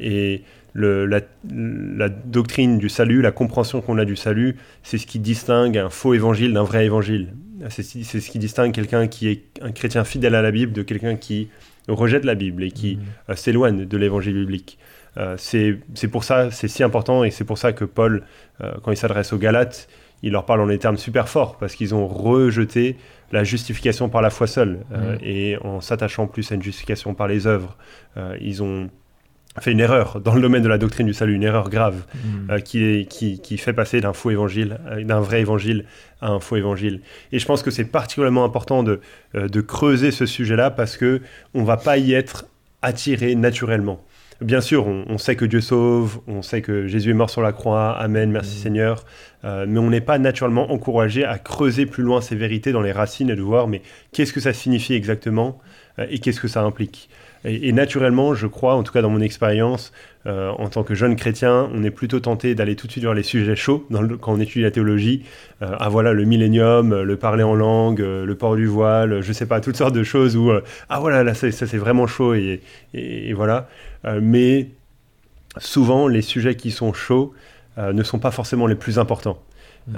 et 0.00 0.42
la, 0.76 2.08
doctrine 2.08 2.78
du 2.78 2.88
salut, 2.88 3.22
la 3.22 3.32
compréhension 3.32 3.80
qu'on 3.80 3.98
a 3.98 4.04
du 4.04 4.16
salut, 4.16 4.56
c'est 4.82 4.98
ce 4.98 5.06
qui 5.06 5.18
distingue 5.18 5.78
un 5.78 5.90
faux 5.90 6.14
évangile 6.14 6.52
d'un 6.52 6.62
vrai 6.62 6.84
évangile. 6.84 7.34
C'est 7.70 7.82
ce 7.82 8.30
qui 8.30 8.38
distingue 8.38 8.72
quelqu'un 8.72 9.06
qui 9.06 9.28
est 9.28 9.44
un 9.62 9.72
chrétien 9.72 10.04
fidèle 10.04 10.34
à 10.34 10.42
la 10.42 10.50
Bible 10.50 10.72
de 10.72 10.82
quelqu'un 10.82 11.16
qui 11.16 11.48
rejette 11.88 12.24
la 12.24 12.34
Bible 12.34 12.62
et 12.64 12.70
qui 12.70 12.96
mmh. 12.96 13.00
euh, 13.30 13.34
s'éloigne 13.34 13.84
de 13.86 13.96
l'évangile 13.96 14.34
biblique. 14.34 14.78
Euh, 15.16 15.36
c'est 15.38 16.08
pour 16.08 16.24
ça, 16.24 16.50
c'est 16.50 16.68
si 16.68 16.82
important 16.82 17.24
et 17.24 17.30
c'est 17.30 17.44
pour 17.44 17.56
ça 17.56 17.72
que 17.72 17.84
Paul, 17.84 18.24
euh, 18.60 18.74
quand 18.82 18.90
il 18.90 18.96
s'adresse 18.96 19.32
aux 19.32 19.38
Galates, 19.38 19.88
il 20.22 20.32
leur 20.32 20.44
parle 20.44 20.60
en 20.60 20.66
des 20.66 20.78
termes 20.78 20.98
super 20.98 21.28
forts 21.28 21.56
parce 21.56 21.74
qu'ils 21.74 21.94
ont 21.94 22.06
rejeté 22.06 22.96
la 23.32 23.44
justification 23.44 24.08
par 24.08 24.20
la 24.20 24.30
foi 24.30 24.46
seule 24.46 24.84
mmh. 24.90 24.96
et 25.22 25.56
en 25.62 25.80
s'attachant 25.80 26.26
plus 26.26 26.50
à 26.52 26.54
une 26.54 26.62
justification 26.62 27.14
par 27.14 27.28
les 27.28 27.46
œuvres, 27.46 27.76
ils 28.40 28.62
ont 28.62 28.88
fait 29.60 29.72
une 29.72 29.80
erreur 29.80 30.20
dans 30.20 30.34
le 30.34 30.40
domaine 30.40 30.62
de 30.62 30.68
la 30.68 30.78
doctrine 30.78 31.06
du 31.06 31.14
salut, 31.14 31.34
une 31.34 31.42
erreur 31.42 31.70
grave 31.70 32.04
mm. 32.14 32.50
euh, 32.50 32.58
qui, 32.60 32.84
est, 32.84 33.06
qui, 33.06 33.40
qui, 33.40 33.58
fait 33.58 33.72
passer 33.72 34.00
d'un 34.00 34.12
faux 34.12 34.30
évangile, 34.30 34.78
euh, 34.88 35.02
d'un 35.02 35.20
vrai 35.20 35.40
évangile 35.40 35.84
à 36.20 36.28
un 36.28 36.40
faux 36.40 36.56
évangile. 36.56 37.00
Et 37.32 37.38
je 37.38 37.46
pense 37.46 37.62
que 37.62 37.70
c'est 37.70 37.84
particulièrement 37.84 38.44
important 38.44 38.82
de, 38.82 39.00
euh, 39.34 39.48
de 39.48 39.60
creuser 39.60 40.10
ce 40.10 40.26
sujet-là 40.26 40.70
parce 40.70 40.96
que 40.96 41.20
on 41.54 41.64
va 41.64 41.76
pas 41.76 41.98
y 41.98 42.12
être 42.12 42.46
attiré 42.82 43.34
naturellement. 43.34 44.02
Bien 44.42 44.60
sûr, 44.60 44.86
on, 44.86 45.16
sait 45.16 45.34
que 45.34 45.46
Dieu 45.46 45.62
sauve, 45.62 46.20
on 46.26 46.42
sait 46.42 46.60
que 46.60 46.86
Jésus 46.86 47.12
est 47.12 47.14
mort 47.14 47.30
sur 47.30 47.40
la 47.40 47.52
croix, 47.52 47.92
Amen, 47.92 48.30
merci 48.30 48.58
mm. 48.58 48.62
Seigneur, 48.62 49.04
mais 49.42 49.78
on 49.78 49.88
n'est 49.88 50.02
pas 50.02 50.18
naturellement 50.18 50.70
encouragé 50.70 51.24
à 51.24 51.38
creuser 51.38 51.86
plus 51.86 52.02
loin 52.02 52.20
ces 52.20 52.36
vérités 52.36 52.70
dans 52.70 52.82
les 52.82 52.92
racines 52.92 53.30
et 53.30 53.34
de 53.34 53.40
voir, 53.40 53.66
mais 53.66 53.80
qu'est-ce 54.12 54.34
que 54.34 54.40
ça 54.40 54.52
signifie 54.52 54.92
exactement 54.92 55.58
et 56.10 56.18
qu'est-ce 56.18 56.40
que 56.40 56.48
ça 56.48 56.60
implique? 56.60 57.08
Et, 57.44 57.72
naturellement, 57.72 58.34
je 58.34 58.46
crois, 58.46 58.74
en 58.74 58.82
tout 58.82 58.92
cas 58.92 59.02
dans 59.02 59.10
mon 59.10 59.20
expérience, 59.20 59.92
euh, 60.26 60.50
en 60.50 60.68
tant 60.68 60.82
que 60.82 60.94
jeune 60.94 61.14
chrétien, 61.14 61.70
on 61.72 61.84
est 61.84 61.90
plutôt 61.90 62.18
tenté 62.18 62.54
d'aller 62.54 62.74
tout 62.74 62.86
de 62.86 62.92
suite 62.92 63.04
vers 63.04 63.14
les 63.14 63.22
sujets 63.22 63.54
chauds 63.54 63.86
quand 64.20 64.32
on 64.32 64.40
étudie 64.40 64.62
la 64.62 64.72
théologie. 64.72 65.22
Euh, 65.62 65.76
ah 65.78 65.88
voilà, 65.88 66.12
le 66.12 66.24
millénium, 66.24 67.02
le 67.02 67.16
parler 67.16 67.44
en 67.44 67.54
langue, 67.54 68.00
euh, 68.00 68.24
le 68.24 68.34
port 68.34 68.56
du 68.56 68.66
voile, 68.66 69.20
je 69.20 69.32
sais 69.32 69.46
pas, 69.46 69.60
toutes 69.60 69.76
sortes 69.76 69.94
de 69.94 70.02
choses 70.02 70.36
où, 70.36 70.50
ah 70.88 71.00
voilà, 71.00 71.22
là, 71.22 71.34
ça, 71.34 71.50
c'est 71.50 71.76
vraiment 71.76 72.06
chaud 72.06 72.34
et, 72.34 72.60
voilà. 73.34 73.68
mais 74.20 74.70
souvent, 75.58 76.08
les 76.08 76.22
sujets 76.22 76.56
qui 76.56 76.70
sont 76.70 76.92
chauds 76.92 77.32
ne 77.78 78.02
sont 78.02 78.18
pas 78.18 78.30
forcément 78.30 78.66
les 78.66 78.74
plus 78.74 78.98
importants. 78.98 79.42
Mmh. 79.88 79.96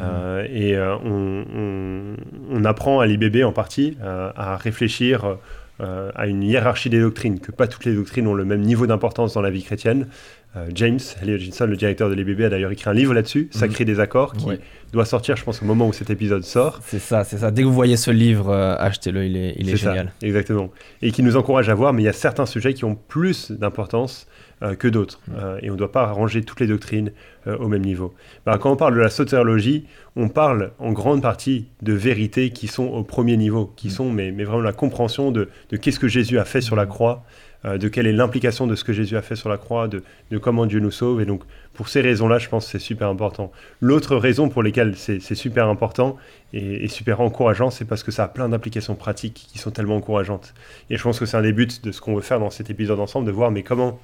et 0.52 0.78
on, 1.02 2.14
on, 2.50 2.64
apprend 2.66 3.00
à 3.00 3.06
l'IBB 3.06 3.42
en 3.42 3.52
partie 3.52 3.96
à 4.02 4.58
réfléchir 4.58 5.38
euh, 5.80 6.10
à 6.14 6.26
une 6.26 6.42
hiérarchie 6.42 6.90
des 6.90 7.00
doctrines, 7.00 7.38
que 7.38 7.52
pas 7.52 7.68
toutes 7.68 7.84
les 7.84 7.94
doctrines 7.94 8.26
ont 8.26 8.34
le 8.34 8.44
même 8.44 8.62
niveau 8.62 8.86
d'importance 8.86 9.34
dans 9.34 9.42
la 9.42 9.50
vie 9.50 9.62
chrétienne. 9.62 10.08
Euh, 10.56 10.66
James 10.74 10.98
Elliot 11.22 11.36
Hutchinson, 11.36 11.66
le 11.66 11.76
directeur 11.76 12.08
de 12.08 12.14
l'EBB, 12.14 12.40
a 12.42 12.48
d'ailleurs 12.48 12.72
écrit 12.72 12.88
un 12.88 12.94
livre 12.94 13.14
là-dessus, 13.14 13.50
mhm. 13.52 13.60
Sacré 13.60 13.84
des 13.84 14.00
accords, 14.00 14.32
qui 14.32 14.46
doit 14.92 15.04
sortir, 15.04 15.36
je 15.36 15.44
pense, 15.44 15.62
au 15.62 15.66
moment 15.66 15.86
où 15.86 15.92
cet 15.92 16.10
épisode 16.10 16.42
sort. 16.42 16.80
C'est 16.84 16.98
ça, 16.98 17.22
c'est 17.22 17.38
ça. 17.38 17.50
Dès 17.50 17.62
que 17.62 17.66
vous 17.66 17.74
voyez 17.74 17.96
ce 17.96 18.10
livre, 18.10 18.48
euh, 18.48 18.74
achetez-le, 18.78 19.24
il 19.24 19.36
est, 19.36 19.54
il 19.58 19.68
est, 19.68 19.76
génial. 19.76 20.12
exactement. 20.22 20.70
Et 21.02 21.12
qui 21.12 21.22
nous 21.22 21.36
encourage 21.36 21.68
à 21.68 21.74
voir, 21.74 21.92
mais 21.92 22.02
il 22.02 22.06
y 22.06 22.08
a 22.08 22.12
certains 22.14 22.46
sujets 22.46 22.74
qui 22.74 22.84
ont 22.84 22.96
plus 22.96 23.52
d'importance 23.52 24.26
euh, 24.60 24.74
que 24.74 24.88
d'autres. 24.88 25.20
Euh, 25.36 25.60
et 25.62 25.70
on 25.70 25.74
ne 25.74 25.78
doit 25.78 25.92
pas 25.92 26.06
ranger 26.10 26.42
toutes 26.42 26.58
les 26.58 26.66
doctrines 26.66 27.12
euh, 27.46 27.56
au 27.58 27.68
même 27.68 27.84
niveau. 27.84 28.12
Bah, 28.44 28.58
quand 28.58 28.72
on 28.72 28.76
parle 28.76 28.96
de 28.96 29.00
la 29.00 29.08
sotériologie, 29.08 29.86
on 30.16 30.28
parle 30.28 30.72
en 30.80 30.90
grande 30.90 31.22
partie 31.22 31.66
de 31.82 31.92
vérités 31.92 32.50
qui 32.50 32.66
sont 32.66 32.86
au 32.86 33.04
premier 33.04 33.36
niveau, 33.36 33.72
qui 33.76 33.86
mm. 33.86 33.90
sont 33.90 34.10
mais, 34.10 34.32
mais 34.32 34.42
vraiment 34.42 34.62
la 34.62 34.72
compréhension 34.72 35.30
de, 35.30 35.48
de 35.70 35.76
qu'est-ce 35.76 36.00
que 36.00 36.08
Jésus 36.08 36.40
a 36.40 36.44
fait 36.44 36.60
sur 36.60 36.74
la 36.74 36.86
mm. 36.86 36.88
croix, 36.88 37.24
de 37.64 37.88
quelle 37.88 38.06
est 38.06 38.12
l'implication 38.12 38.68
de 38.68 38.76
ce 38.76 38.84
que 38.84 38.92
Jésus 38.92 39.16
a 39.16 39.22
fait 39.22 39.34
sur 39.34 39.48
la 39.48 39.58
croix, 39.58 39.88
de, 39.88 40.04
de 40.30 40.38
comment 40.38 40.64
Dieu 40.64 40.78
nous 40.78 40.92
sauve. 40.92 41.20
Et 41.20 41.24
donc, 41.24 41.42
pour 41.74 41.88
ces 41.88 42.00
raisons-là, 42.00 42.38
je 42.38 42.48
pense 42.48 42.66
que 42.66 42.70
c'est 42.70 42.78
super 42.78 43.08
important. 43.08 43.50
L'autre 43.80 44.14
raison 44.16 44.48
pour 44.48 44.62
laquelle 44.62 44.94
c'est 44.96 45.34
super 45.34 45.68
important 45.68 46.16
et, 46.52 46.84
et 46.84 46.88
super 46.88 47.20
encourageant, 47.20 47.70
c'est 47.70 47.84
parce 47.84 48.04
que 48.04 48.12
ça 48.12 48.24
a 48.24 48.28
plein 48.28 48.48
d'implications 48.48 48.94
pratiques 48.94 49.48
qui 49.52 49.58
sont 49.58 49.72
tellement 49.72 49.96
encourageantes. 49.96 50.54
Et 50.88 50.96
je 50.96 51.02
pense 51.02 51.18
que 51.18 51.26
c'est 51.26 51.36
un 51.36 51.42
des 51.42 51.52
buts 51.52 51.68
de 51.82 51.90
ce 51.90 52.00
qu'on 52.00 52.14
veut 52.14 52.22
faire 52.22 52.38
dans 52.38 52.50
cet 52.50 52.70
épisode 52.70 53.00
ensemble, 53.00 53.26
de 53.26 53.32
voir 53.32 53.50
mais 53.50 53.64
comment 53.64 53.98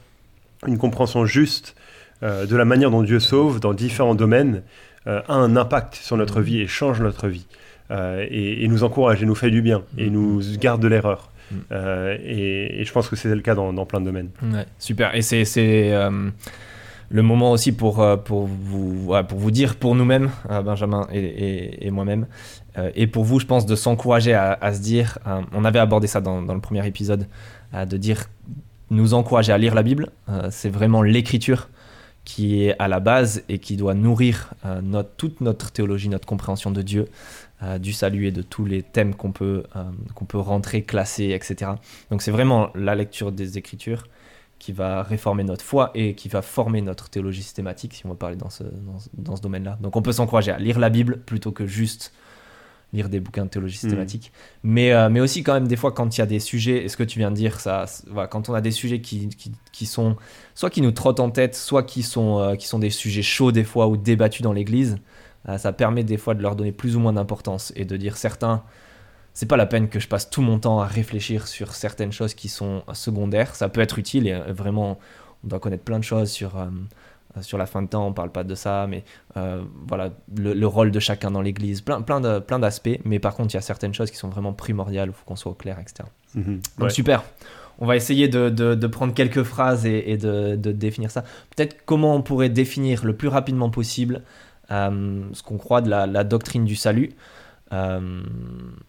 une 0.67 0.79
compréhension 0.79 1.27
juste 1.27 1.75
euh, 2.23 2.47
de 2.47 2.57
la 2.57 2.65
manière 2.65 2.91
dont 2.91 3.03
Dieu 3.03 3.21
sauve 3.21 3.61
dans 3.61 3.75
différents 3.75 4.15
domaines 4.15 4.63
euh, 5.07 5.21
a 5.29 5.35
un 5.35 5.57
impact 5.57 5.95
sur 5.95 6.17
notre 6.17 6.41
vie 6.41 6.61
et 6.61 6.67
change 6.67 7.01
notre 7.01 7.29
vie. 7.29 7.47
Euh, 7.91 8.27
et, 8.31 8.67
nous 8.69 8.83
encourage 8.83 9.23
et 9.23 9.27
nous 9.27 9.35
fait 9.35 9.51
du 9.51 9.61
bien 9.61 9.83
et 9.99 10.09
nous 10.09 10.41
garde 10.59 10.81
de 10.81 10.89
l'erreur. 10.89 11.31
Et, 11.71 12.83
je 12.83 12.93
pense 12.93 13.09
que 13.09 13.17
c'est 13.17 13.35
le 13.35 13.43
cas 13.43 13.55
dans, 13.55 13.85
plein 13.85 14.01
de 14.01 14.07
domaines. 14.07 14.31
super. 14.79 15.15
Et 15.15 15.23
c'est 15.23 15.93
le 17.11 17.23
moment 17.23 17.53
aussi 17.53 17.73
pour, 17.73 18.03
pour, 18.25 18.47
vous, 18.47 19.13
pour 19.29 19.39
vous 19.39 19.51
dire, 19.51 19.77
pour 19.77 19.95
nous-mêmes, 19.95 20.31
Benjamin 20.49 21.07
et, 21.13 21.91
moi-même, 21.91 22.27
et 22.95 23.07
pour 23.07 23.25
vous, 23.25 23.39
je 23.39 23.47
pense, 23.47 23.67
de 23.67 23.77
s'encourager 23.77 24.33
à, 24.33 24.73
se 24.73 24.81
dire, 24.81 25.19
on 25.53 25.67
avait 25.67 25.79
abordé 25.79 26.07
ça 26.07 26.23
dans, 26.23 26.41
dans 26.41 26.55
le 26.55 26.61
premier 26.61 26.85
épisode, 26.87 27.27
de 27.75 27.97
dire 27.99 28.25
nous 28.91 29.15
encourager 29.15 29.53
à 29.53 29.59
lire 29.59 29.75
la 29.75 29.83
Bible. 29.83 30.11
c'est 30.51 30.69
vraiment 30.69 31.03
l'écriture 31.03 31.69
qui 32.25 32.65
est 32.65 32.75
à 32.79 32.89
la 32.89 33.01
base 33.01 33.43
et 33.49 33.59
qui 33.59 33.77
doit 33.77 33.95
nourrir 33.95 34.55
notre, 34.83 35.11
toute 35.17 35.41
notre 35.41 35.73
théologie, 35.73 36.09
notre 36.09 36.27
compréhension 36.27 36.71
de 36.71 36.81
Dieu, 36.81 37.07
du 37.79 37.93
salut 37.93 38.27
et 38.27 38.31
de 38.31 38.43
tous 38.43 38.65
les 38.65 38.83
thèmes 38.83 39.15
qu'on 39.15 39.33
peut, 39.33 39.65
rentrer, 40.33 40.83
classer, 40.83 41.31
etc. 41.31 41.73
Donc 42.11 42.23
c'est 42.23 42.31
vraiment 42.31 42.71
la 42.75 42.95
lecture 42.95 43.33
des 43.33 43.59
Écritures 43.59 44.05
qui 44.65 44.73
va 44.73 45.03
réformer 45.03 45.45
notre 45.45 45.63
foi 45.63 45.91
et 45.95 46.15
qui 46.15 46.29
va 46.29 46.41
former 46.41 46.81
notre 46.81 47.11
théologie 47.11 47.43
systématique, 47.43 47.93
si 47.93 48.07
on 48.07 48.09
va 48.09 48.15
parler 48.15 48.37
dans 48.37 48.49
ce, 48.49 48.65
dans, 49.13 49.37
ce 49.37 49.43
domaine-là. 49.43 49.77
Donc 49.83 49.95
on 49.95 50.01
peut 50.01 50.13
s'encourager 50.13 50.53
à 50.53 50.59
lire 50.59 50.79
la 50.79 50.89
Bible 50.89 51.19
plutôt 51.19 51.53
que 51.53 51.67
juste 51.67 52.15
lire 52.95 53.09
des 53.09 53.21
bouquins 53.21 53.45
de 53.45 53.51
théologie 53.51 53.77
hmm. 53.77 53.81
systématique. 53.81 54.33
Mais, 54.63 54.93
euh, 54.93 55.11
mais 55.11 55.21
aussi 55.21 55.43
quand 55.43 55.55
même 55.55 55.69
des 55.69 55.77
fois 55.77 55.93
quand 55.93 56.17
il 56.17 56.21
y 56.21 56.23
a 56.23 56.27
des 56.27 56.41
sujets, 56.41 56.85
et 56.85 56.89
ce 56.89 56.97
que 56.97 57.03
tu 57.03 57.19
viens 57.19 57.31
de 57.31 57.37
dire, 57.37 57.61
ça, 57.61 57.85
voilà, 58.09 58.29
quand 58.29 58.49
on 58.49 58.55
a 58.55 58.61
des 58.61 58.71
sujets 58.71 59.01
qui, 59.01 59.29
qui, 59.29 59.53
qui, 59.73 59.87
sont 59.87 60.17
soit 60.55 60.71
qui 60.71 60.81
nous 60.81 60.93
trottent 60.93 61.21
en 61.21 61.31
tête, 61.31 61.55
soit 61.55 61.83
qui 61.83 62.03
sont, 62.03 62.39
euh, 62.39 62.55
qui 62.55 62.67
sont 62.67 62.79
des 62.79 62.91
sujets 62.91 63.23
chauds 63.23 63.53
des 63.53 63.65
fois 63.65 63.89
ou 63.89 63.97
débattus 63.97 64.43
dans 64.43 64.53
l'Église, 64.53 64.97
euh, 65.49 65.59
ça 65.59 65.73
permet 65.73 66.05
des 66.05 66.17
fois 66.17 66.35
de 66.35 66.43
leur 66.43 66.57
donner 66.57 66.73
plus 66.73 66.97
ou 66.97 67.01
moins 67.01 67.13
d'importance 67.13 67.73
et 67.77 67.85
de 67.85 67.97
dire 67.97 68.17
certains 68.17 68.63
c'est 69.37 69.47
pas 69.47 69.57
la 69.57 69.67
peine 69.67 69.89
que 69.89 69.99
je 69.99 70.07
passe 70.07 70.31
tout 70.31 70.43
mon 70.43 70.61
temps 70.61 70.79
à 70.79 70.87
réfléchir 70.87 71.49
sur 71.49 71.75
certaines 71.75 72.13
choses 72.13 72.35
qui 72.35 72.49
sont 72.49 72.85
secondaires. 72.93 73.57
Ça 73.57 73.69
peut 73.69 73.81
être 73.81 73.99
utile 73.99 74.29
et 74.29 74.39
vraiment, 74.53 74.97
on 75.43 75.49
doit 75.49 75.59
connaître 75.59 75.83
plein 75.83 75.99
de 75.99 76.05
choses 76.05 76.31
sur, 76.31 76.53
sur 77.41 77.59
la 77.59 77.67
fin 77.67 77.83
de 77.83 77.89
temps, 77.89 78.07
on 78.07 78.13
parle 78.13 78.31
pas 78.31 78.45
de 78.45 78.55
ça, 78.55 78.87
mais 78.89 79.05
euh, 79.37 79.63
voilà, 79.87 80.11
le, 80.37 80.67
rôle 80.67 80.91
de 80.91 81.01
chacun 81.01 81.31
dans 81.31 81.43
l'église, 81.43 81.81
plein, 81.81 82.03
plein, 82.03 82.21
de, 82.21 82.39
plein 82.39 82.59
d'aspects. 82.59 82.99
Mais 83.05 83.19
par 83.19 83.35
contre, 83.35 83.55
il 83.55 83.57
y 83.57 83.59
a 83.59 83.63
certaines 83.63 83.95
choses 83.95 84.11
qui 84.11 84.17
sont 84.17 84.29
vraiment 84.29 84.53
primordiales, 84.53 85.09
il 85.09 85.15
faut 85.15 85.25
qu'on 85.25 85.37
soit 85.37 85.53
au 85.53 85.57
clair, 85.57 85.79
etc. 85.81 86.09
Mhm. 86.35 86.61
Donc 86.79 86.91
super. 86.91 87.23
On 87.81 87.87
va 87.87 87.97
essayer 87.97 88.29
de, 88.29 88.51
de, 88.51 88.87
prendre 88.87 89.15
quelques 89.15 89.43
phrases 89.43 89.85
et, 89.85 90.17
de, 90.17 90.55
de, 90.55 90.71
définir 90.71 91.11
ça. 91.11 91.23
Peut-être 91.57 91.85
comment 91.85 92.15
on 92.15 92.23
pourrait 92.23 92.49
définir 92.49 93.05
le 93.05 93.17
plus 93.17 93.27
rapidement 93.27 93.69
possible 93.69 94.23
ce 94.71 95.43
qu'on 95.43 95.59
croit 95.59 95.81
de 95.81 95.91
la, 95.91 96.07
la 96.07 96.23
doctrine 96.23 96.65
du 96.65 96.77
salut. 96.77 97.17
Euh, 97.73 98.23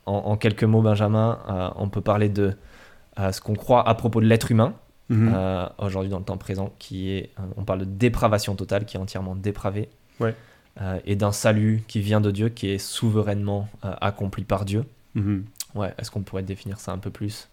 en, 0.06 0.38
quelques 0.38 0.64
mots, 0.64 0.82
Benjamin, 0.82 1.40
euh, 1.50 1.70
on 1.78 1.90
peut 1.90 2.02
parler 2.02 2.30
de 2.30 2.54
euh, 3.20 3.32
ce 3.32 3.42
qu'on 3.42 3.56
croit 3.56 3.88
à 3.88 3.96
propos 3.96 4.22
de 4.22 4.26
l'être 4.26 4.52
humain, 4.52 4.74
mhm. 5.10 5.34
aujourd'hui 5.78 6.10
dans 6.10 6.20
le 6.20 6.26
temps 6.26 6.38
présent, 6.38 6.74
qui 6.80 7.12
est, 7.12 7.30
on 7.58 7.64
parle 7.64 7.80
de 7.80 7.86
dépravation 7.86 8.56
totale, 8.56 8.86
qui 8.86 8.98
est 8.98 9.00
entièrement 9.00 9.36
dépravé, 9.36 9.90
et 11.06 11.16
d'un 11.16 11.32
salut 11.32 11.84
qui 11.88 12.02
vient 12.02 12.22
de 12.22 12.32
Dieu, 12.32 12.50
qui 12.50 12.70
est 12.70 12.78
souverainement 12.78 13.70
accompli 13.82 14.44
par 14.44 14.66
Dieu. 14.66 14.84
Mhm. 15.16 15.46
Ouais, 15.76 15.94
est-ce 15.98 16.10
qu'on 16.10 16.22
pourrait 16.22 16.44
définir 16.44 16.80
ça 16.80 16.92
un 16.92 16.98
peu 16.98 17.10
plus? 17.10 17.50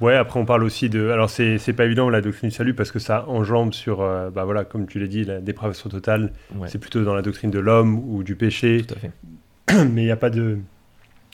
Ouais, 0.00 0.14
après 0.14 0.38
on 0.38 0.44
parle 0.44 0.62
aussi 0.64 0.90
de. 0.90 1.08
Alors 1.08 1.30
c'est, 1.30 1.58
c'est 1.58 1.72
pas 1.72 1.84
évident 1.86 2.10
la 2.10 2.20
doctrine 2.20 2.50
du 2.50 2.54
salut 2.54 2.74
parce 2.74 2.90
que 2.90 2.98
ça 2.98 3.26
enjambe 3.28 3.72
sur, 3.72 3.98
bah 3.98 4.44
voilà, 4.44 4.64
comme 4.64 4.86
tu 4.86 4.98
l'as 4.98 5.06
dit, 5.06 5.24
la 5.24 5.40
dépravation 5.40 5.88
totale. 5.88 6.32
C'est 6.66 6.78
plutôt 6.78 7.02
dans 7.04 7.14
la 7.14 7.22
doctrine 7.22 7.50
de 7.50 7.58
l'homme 7.58 7.98
ou 7.98 8.22
du 8.22 8.36
péché. 8.36 8.82
Tout 8.86 8.94
à 8.94 8.98
fait. 8.98 9.10
Mais 9.90 10.02
il 10.02 10.06
n'y 10.06 10.10
a 10.10 10.16
pas 10.16 10.30
de. 10.30 10.58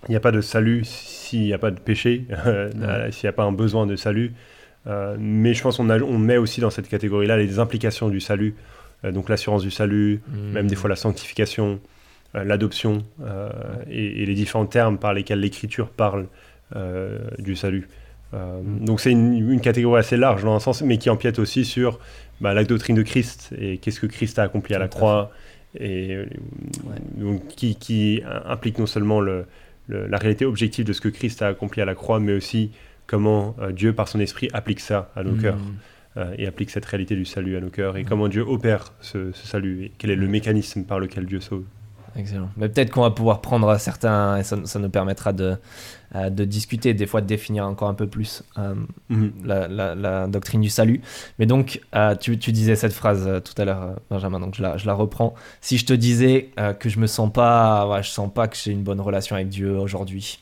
Il 0.08 0.10
n'y 0.10 0.16
a 0.16 0.20
pas 0.20 0.32
de 0.32 0.40
salut 0.40 0.84
s'il 0.84 1.42
n'y 1.42 1.52
a 1.52 1.58
pas 1.58 1.70
de 1.70 1.78
péché, 1.78 2.26
euh, 2.46 3.10
s'il 3.12 3.26
n'y 3.26 3.28
a 3.28 3.32
pas 3.32 3.44
un 3.44 3.52
besoin 3.52 3.86
de 3.86 3.94
salut. 3.94 4.32
Euh, 4.86 5.16
mais 5.18 5.54
je 5.54 5.62
pense 5.62 5.76
qu'on 5.76 5.88
on 5.88 6.18
met 6.18 6.36
aussi 6.36 6.60
dans 6.60 6.70
cette 6.70 6.88
catégorie-là 6.88 7.36
les 7.36 7.58
implications 7.58 8.08
du 8.08 8.20
salut, 8.20 8.54
euh, 9.04 9.12
donc 9.12 9.28
l'assurance 9.28 9.62
du 9.62 9.70
salut, 9.70 10.20
mmh. 10.26 10.52
même 10.52 10.66
des 10.66 10.76
fois 10.76 10.90
la 10.90 10.96
sanctification, 10.96 11.80
l'adoption 12.34 13.04
et, 13.90 14.24
les 14.24 14.34
différents 14.34 14.64
termes 14.64 14.96
par 14.96 15.12
lesquels 15.12 15.40
l'Écriture 15.40 15.90
parle 15.90 16.28
du 17.38 17.54
salut. 17.56 17.88
Mmh. 18.32 18.86
Donc 18.86 19.00
c'est 19.00 19.10
une, 19.10 19.60
catégorie 19.60 20.00
assez 20.00 20.16
large 20.16 20.42
dans 20.42 20.54
un 20.54 20.60
sens, 20.60 20.80
mais 20.80 20.96
qui 20.96 21.10
empiète 21.10 21.38
aussi 21.38 21.66
sur 21.66 22.00
bah, 22.40 22.54
la 22.54 22.64
doctrine 22.64 22.96
de 22.96 23.02
Christ 23.02 23.54
et 23.60 23.76
qu'est-ce 23.76 24.00
que 24.00 24.06
Christ 24.06 24.38
a 24.38 24.44
accompli 24.44 24.74
à 24.74 24.78
la 24.78 24.88
croix, 24.88 25.30
et 25.78 26.18
donc, 27.16 27.46
qui, 27.48 27.76
qui, 27.76 28.22
implique 28.46 28.78
non 28.78 28.86
seulement 28.86 29.20
le, 29.20 29.44
la 29.88 30.16
réalité 30.16 30.44
objective 30.44 30.84
de 30.84 30.92
ce 30.92 31.00
que 31.00 31.08
Christ 31.08 31.42
a 31.42 31.48
accompli 31.48 31.82
à 31.82 31.84
la 31.84 31.94
croix, 31.94 32.20
mais 32.20 32.32
aussi 32.32 32.70
comment 33.12 33.54
euh, 33.60 33.72
Dieu, 33.72 33.92
par 33.92 34.08
son 34.08 34.20
esprit, 34.20 34.48
applique 34.54 34.80
ça 34.80 35.10
à 35.14 35.22
nos 35.22 35.34
cœurs. 35.34 35.58
Mm. 35.58 35.76
Euh, 36.16 36.34
et 36.36 36.46
applique 36.46 36.70
cette 36.70 36.84
réalité 36.84 37.14
du 37.14 37.24
salut 37.24 37.56
à 37.56 37.60
nos 37.60 37.70
cœurs, 37.70 37.96
et 37.96 38.02
mm. 38.02 38.06
comment 38.06 38.28
Dieu 38.28 38.42
opère 38.42 38.92
ce, 39.00 39.32
salut, 39.32 39.84
et 39.84 39.92
quel 39.96 40.10
est 40.10 40.16
le 40.16 40.28
mécanisme 40.28 40.84
par 40.84 40.98
lequel 40.98 41.26
Dieu 41.26 41.40
sauve. 41.40 41.64
Excellent. 42.16 42.50
Mais 42.58 42.68
peut-être 42.68 42.90
qu'on 42.90 43.00
va 43.02 43.10
pouvoir 43.10 43.40
prendre 43.40 43.74
certains, 43.78 44.38
et 44.38 44.42
ça, 44.42 44.56
nous 44.56 44.90
permettra 44.90 45.32
de, 45.32 45.56
euh, 46.14 46.28
de, 46.28 46.44
discuter, 46.44 46.92
des 46.92 47.06
fois 47.06 47.22
de 47.22 47.26
définir 47.26 47.66
encore 47.66 47.88
un 47.88 47.94
peu 47.94 48.06
plus 48.06 48.42
mm-hmm. 48.58 49.30
la, 49.44 50.26
doctrine 50.26 50.60
du 50.60 50.68
salut. 50.68 51.00
Mais 51.38 51.46
donc, 51.46 51.80
tu, 52.20 52.38
tu, 52.38 52.52
disais 52.52 52.76
cette 52.76 52.92
phrase 52.92 53.42
tout 53.42 53.60
à 53.60 53.64
l'heure, 53.64 53.96
Benjamin, 54.10 54.40
donc 54.40 54.54
je 54.54 54.62
la, 54.62 54.76
je 54.76 54.86
la, 54.86 54.92
reprends. 54.92 55.34
Si 55.62 55.78
je 55.78 55.86
te 55.86 55.94
disais 55.94 56.50
que 56.78 56.90
je 56.90 56.98
me 56.98 57.06
sens 57.06 57.32
pas, 57.32 58.00
je 58.02 58.10
sens 58.10 58.30
pas 58.32 58.48
que 58.48 58.56
j'ai 58.56 58.72
une 58.72 58.82
bonne 58.82 59.00
relation 59.00 59.36
avec 59.36 59.48
Dieu 59.48 59.78
aujourd'hui. 59.78 60.40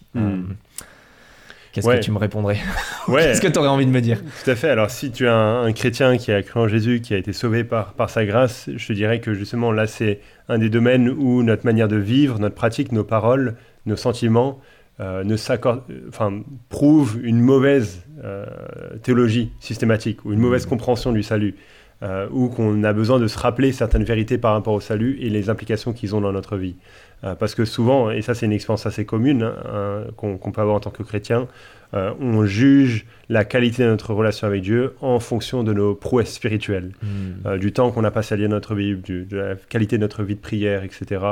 Qu'est-ce 1.73 1.89
que 1.89 2.01
tu 2.01 2.11
me 2.11 2.19
répondrais 2.19 2.59
Qu'est-ce 3.07 3.41
que 3.41 3.49
tu 3.49 3.59
aurais 3.59 3.69
envie 3.69 3.87
de 3.87 3.91
me 3.91 4.01
dire 4.01 4.21
Tout 4.45 4.51
à 4.51 4.57
fait. 4.57 4.71
Alors, 4.71 4.91
si 4.91 5.11
tu 5.11 5.27
es 5.27 5.29
un, 5.29 5.73
chrétien 5.73 6.17
qui 6.17 6.33
a 6.33 6.43
cru 6.43 6.61
en 6.61 6.69
Jésus, 6.69 7.01
qui 7.01 7.15
a 7.15 7.17
été 7.17 7.33
sauvé 7.33 7.65
par, 7.65 7.93
par 7.93 8.11
sa 8.11 8.25
grâce, 8.25 8.69
je 8.75 8.87
te 8.87 8.93
dirais 8.93 9.21
que 9.21 9.35
justement, 9.35 9.71
là, 9.71 9.87
c'est 9.87 10.21
un 10.49 10.59
des 10.59 10.69
domaines 10.69 11.09
où 11.09 11.43
notre 11.43 11.65
manière 11.65 11.89
de 11.89 11.97
vivre, 11.97 12.39
notre 12.39 12.57
pratique, 12.57 12.93
nos 12.93 13.05
paroles, 13.05 13.57
nos 13.87 13.97
sentiments 13.97 14.61
euh, 15.01 15.25
ne 15.25 15.37
enfin, 16.09 16.43
prouvent 16.69 17.19
une 17.23 17.41
mauvaise 17.41 18.03
euh, 18.23 18.45
théologie 19.03 19.51
systématique 19.59 20.27
ou 20.27 20.33
une 20.33 20.41
mauvaise 20.41 20.67
compréhension 20.67 21.13
du 21.13 21.23
salut. 21.23 21.55
Euh, 22.03 22.27
ou 22.33 22.49
qu'on 22.49 22.83
a 22.83 22.95
besoin 22.95 23.19
de 23.19 23.27
se 23.27 23.39
rappeler 23.39 23.73
certaines 23.73 24.05
vérités 24.05 24.39
par 24.39 24.55
rapport 24.55 24.73
au 24.73 24.81
salut 24.81 25.19
et 25.21 25.29
les 25.29 25.51
implications 25.51 25.93
qu'ils 25.93 26.15
ont 26.15 26.23
dans 26.23 26.33
notre 26.33 26.57
vie. 26.57 26.77
Euh, 27.25 27.35
parce 27.35 27.55
que 27.55 27.65
souvent, 27.65 28.11
et 28.11 28.23
ça 28.23 28.35
c'est 28.35 28.47
une 28.47 28.53
expérience 28.53 28.87
assez 28.87 29.05
commune 29.05 29.43
hein, 29.43 30.05
qu'on 30.17 30.39
peut 30.39 30.61
avoir 30.61 30.77
en 30.77 30.81
tant 30.81 30.91
que 30.91 31.03
chrétien, 31.03 31.49
euh, 31.93 32.13
on 32.21 32.45
juge 32.45 33.05
la 33.29 33.45
qualité 33.45 33.83
de 33.83 33.89
notre 33.89 34.15
relation 34.15 34.47
avec 34.47 34.63
Dieu 34.63 34.95
en 35.01 35.19
fonction 35.21 35.63
de 35.63 35.73
nos 35.73 35.95
prouesses 35.95 36.33
spirituelles, 36.33 36.93
hmm. 37.03 37.47
euh, 37.47 37.59
du 37.59 37.73
temps 37.73 37.91
qu'on 37.91 38.05
a 38.05 38.11
passé 38.11 38.35
à 38.35 38.37
lire 38.37 38.49
notre 38.49 38.75
Bible, 38.75 39.03
de 39.03 39.37
la 39.37 39.55
qualité 39.57 39.97
de 39.97 40.03
notre 40.03 40.23
vie 40.23 40.37
de 40.37 40.41
prière, 40.41 40.83
etc. 40.85 41.25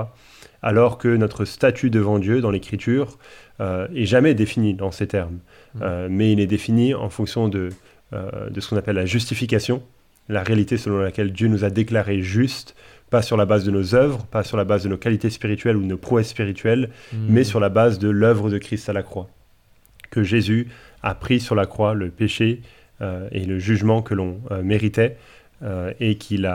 Alors 0.63 0.99
que 0.99 1.09
notre 1.09 1.45
statut 1.45 1.91
devant 1.91 2.19
Dieu 2.19 2.41
dans 2.41 2.51
l'Écriture 2.51 3.19
est 3.61 4.05
jamais 4.05 4.35
défini 4.35 4.75
dans 4.75 4.93
ces 4.93 5.09
termes, 5.09 5.39
hmm. 5.75 6.07
mais 6.11 6.33
il 6.33 6.41
est 6.41 6.47
défini 6.47 6.95
en 6.95 7.11
fonction 7.11 7.49
de, 7.49 7.71
de 8.13 8.61
ce 8.61 8.69
qu'on 8.69 8.77
appelle 8.77 8.97
la 8.97 9.07
justification, 9.07 9.83
la 10.29 10.43
réalité 10.43 10.77
selon 10.77 10.99
laquelle 10.99 11.33
Dieu 11.33 11.49
nous 11.49 11.65
a 11.65 11.71
déclarés 11.71 12.23
justes 12.23 12.77
pas 13.11 13.23
sur 13.23 13.37
la 13.37 13.47
base 13.47 13.65
de 13.65 13.71
nos 13.71 13.95
œuvres, 13.95 14.25
pas 14.27 14.45
sur 14.45 14.57
la 14.57 14.65
base 14.65 14.85
de 14.85 14.89
nos 14.89 14.97
qualités 14.97 15.31
spirituelles 15.31 15.77
ou 15.77 15.83
de 15.83 15.87
nos 15.87 15.97
prouesses 15.97 16.29
spirituelles, 16.29 16.91
hmm. 17.13 17.27
mais 17.29 17.45
sur 17.45 17.61
la 17.61 17.69
base 17.69 17.99
de 17.99 18.09
l'œuvre 18.09 18.51
de 18.51 18.59
Christ 18.59 18.89
à 18.89 18.93
la 18.93 19.03
croix. 19.03 19.29
Que 20.11 20.23
Jésus 20.23 20.69
a 21.03 21.15
pris 21.15 21.41
sur 21.41 21.55
la 21.55 21.67
croix 21.67 21.95
le 21.95 22.11
péché 22.11 22.61
euh, 23.01 23.29
et 23.33 23.45
le 23.45 23.59
jugement 23.59 24.03
que 24.03 24.15
l'on 24.15 24.41
euh, 24.51 24.63
méritait 24.63 25.17
euh, 25.63 25.93
et 26.01 26.17
qu'il 26.17 26.49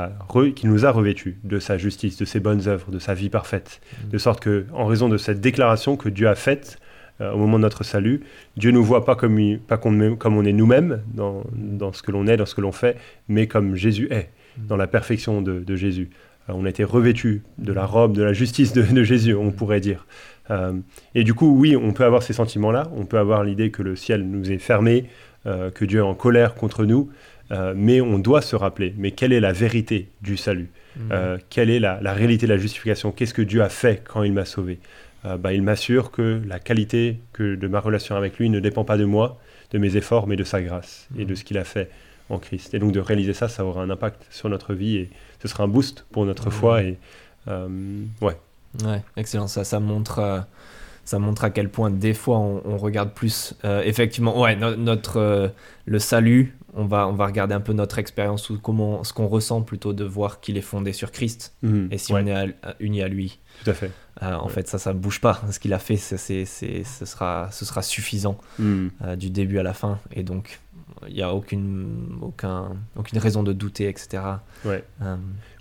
nous 0.64 0.86
a 0.86 0.92
revêtus 0.92 1.38
de 1.44 1.60
sa 1.60 1.78
justice, 1.78 2.18
de 2.18 2.26
ses 2.26 2.40
bonnes 2.40 2.68
œuvres, 2.68 2.92
de 2.92 3.00
sa 3.00 3.14
vie 3.14 3.30
parfaite. 3.30 3.82
Hmm. 4.04 4.10
De 4.10 4.18
sorte 4.18 4.40
que, 4.40 4.66
en 4.74 4.86
raison 4.86 5.10
de 5.10 5.18
cette 5.18 5.42
déclaration 5.42 5.98
que 5.98 6.10
Dieu 6.10 6.28
a 6.28 6.36
faite 6.36 6.80
au 7.20 7.38
moment 7.38 7.58
de 7.58 7.62
notre 7.62 7.84
salut, 7.84 8.22
Dieu 8.58 8.72
ne 8.72 8.78
nous 8.78 8.84
voit 8.84 9.06
pas 9.06 9.16
comme, 9.16 9.40
pas 9.60 9.78
comme, 9.78 10.02
on 10.02 10.44
est 10.44 10.52
nous-mêmes 10.52 11.04
dans, 11.14 11.44
dans, 11.54 11.94
ce 11.94 12.02
que 12.02 12.12
l'on 12.12 12.26
est, 12.26 12.38
dans 12.38 12.48
ce 12.48 12.56
que 12.56 12.60
l'on 12.60 12.72
fait, 12.72 12.98
mais 13.30 13.46
comme 13.46 13.76
Jésus 13.76 14.08
est, 14.10 14.32
hmm. 14.58 14.66
dans 14.68 14.78
la 14.78 14.88
perfection 14.88 15.42
de, 15.42 15.60
de 15.60 15.76
Jésus. 15.76 16.10
Euh, 16.50 16.54
on 16.56 16.66
a 16.66 16.70
été 16.70 16.84
revêtu 16.84 17.44
de 17.58 17.74
la 17.74 17.86
robe, 17.86 18.14
de 18.14 18.24
la 18.24 18.34
justice 18.34 18.74
de, 18.74 19.04
Jésus, 19.04 19.36
on 19.36 19.52
pourrait 19.52 19.80
dire. 19.80 20.06
Euh, 20.52 20.74
et 21.16 21.24
du 21.24 21.34
coup, 21.34 21.58
oui, 21.58 21.76
on 21.76 21.94
peut 21.94 22.04
avoir 22.04 22.24
ces 22.24 22.34
sentiments-là, 22.34 22.92
on 22.96 23.06
peut 23.06 23.18
avoir 23.18 23.44
l'idée 23.44 23.72
que 23.72 23.82
le 23.82 23.96
ciel 23.96 24.24
nous 24.24 24.52
est 24.52 24.58
fermé, 24.58 25.06
euh, 25.46 25.72
que 25.72 25.86
Dieu 25.86 26.00
est 26.00 26.04
en 26.04 26.16
colère 26.16 26.56
contre 26.56 26.86
nous, 26.86 27.10
mais 27.76 28.02
on 28.02 28.18
doit 28.18 28.42
se 28.42 28.56
rappeler, 28.56 28.96
mais 28.98 29.12
quelle 29.12 29.32
est 29.32 29.40
la 29.40 29.54
vérité 29.54 30.08
du 30.24 30.38
salut? 30.38 30.72
Mmh. 30.98 31.14
Quelle 31.52 31.70
est 31.70 31.80
la, 31.80 32.00
réalité 32.12 32.48
de 32.48 32.52
la 32.52 32.58
justification? 32.58 33.12
Qu'est-ce 33.12 33.36
que 33.36 33.44
Dieu 33.44 33.62
a 33.62 33.70
fait 33.70 34.02
quand 34.04 34.24
il 34.24 34.34
m'a 34.34 34.46
sauvé? 34.46 34.80
Bah, 35.24 35.54
Il 35.54 35.62
m'assure 35.62 36.10
que 36.10 36.42
la 36.48 36.58
qualité 36.58 37.20
que 37.32 37.54
de 37.54 37.68
ma 37.68 37.80
relation 37.80 38.16
avec 38.16 38.40
lui 38.40 38.50
ne 38.50 38.60
dépend 38.60 38.86
pas 38.86 38.98
de 38.98 39.06
moi, 39.06 39.40
de 39.70 39.78
mes 39.78 39.98
efforts, 39.98 40.26
mais 40.26 40.36
de 40.36 40.44
sa 40.44 40.64
grâce 40.64 41.08
et 41.16 41.26
de 41.26 41.34
mmh. 41.34 41.36
ce 41.36 41.44
qu'il 41.44 41.60
a 41.60 41.64
fait 41.64 41.92
en 42.30 42.40
Christ. 42.40 42.74
Et 42.74 42.80
donc 42.80 42.92
de 42.92 43.00
réaliser 43.00 43.34
ça, 43.34 43.48
ça 43.48 43.66
aura 43.66 43.82
un 43.82 43.90
impact 43.90 44.26
sur 44.30 44.50
notre 44.50 44.74
vie 44.74 44.98
et 44.98 45.10
ce 45.42 45.48
sera 45.48 45.64
un 45.64 45.68
boost 45.68 46.06
pour 46.12 46.26
notre 46.26 46.50
foi. 46.50 46.84
Et, 46.84 46.98
euh, 47.48 48.04
ouais. 48.22 48.38
Ouais, 48.84 49.02
excellent. 49.18 49.48
Ça, 49.48 49.64
ça 49.64 49.80
montre. 49.80 50.20
Euh, 50.20 50.40
ça 51.06 51.20
montre 51.20 51.44
à 51.44 51.50
quel 51.50 51.68
point 51.68 51.90
des 51.90 52.14
fois 52.14 52.38
on, 52.38 52.78
regarde 52.78 53.12
plus 53.12 53.56
euh, 53.66 53.82
effectivement 53.84 54.40
ouais 54.40 54.56
notre 54.56 55.52
le 55.86 56.00
salut 56.00 56.58
on 56.74 56.86
va 56.86 57.10
on 57.10 57.12
va 57.12 57.26
regarder 57.26 57.54
un 57.54 57.60
peu 57.60 57.74
notre 57.74 58.00
expérience 58.00 58.50
ou 58.50 58.58
comment 58.58 59.04
ce 59.04 59.12
qu'on 59.12 59.28
ressent 59.28 59.64
plutôt 59.64 59.92
de 59.92 60.06
voir 60.06 60.40
qu'il 60.40 60.56
est 60.56 60.62
fondé 60.62 60.94
sur 60.94 61.12
Christ 61.12 61.58
mhm. 61.62 61.90
et 61.92 61.98
si 61.98 62.14
on 62.14 62.26
est 62.26 62.56
uni 62.80 63.02
à 63.02 63.10
lui 63.10 63.40
tout 63.66 63.72
à 63.72 63.74
fait 63.74 63.92
en 64.22 64.48
fait 64.48 64.70
ça 64.70 64.78
ça 64.78 64.94
ne 64.94 64.98
bouge 64.98 65.20
pas 65.20 65.42
ce 65.52 65.60
qu'il 65.60 65.74
a 65.74 65.80
fait 65.80 65.98
c'est 65.98 66.46
ce 66.46 67.06
sera 67.06 67.50
ce 67.52 67.66
sera 67.66 67.82
suffisant 67.82 68.38
mhm. 68.58 68.92
du 69.18 69.30
début 69.30 69.60
à 69.60 69.64
la 69.64 69.74
fin 69.74 70.00
et 70.14 70.24
donc 70.24 70.62
il 71.08 71.16
n'y 71.16 71.22
a 71.22 71.34
aucune, 71.34 72.20
aucun, 72.22 72.70
aucune 72.96 73.20
raison 73.20 73.44
de 73.44 73.54
douter, 73.54 73.88
etc. 73.88 74.24
Ouais. 74.66 74.84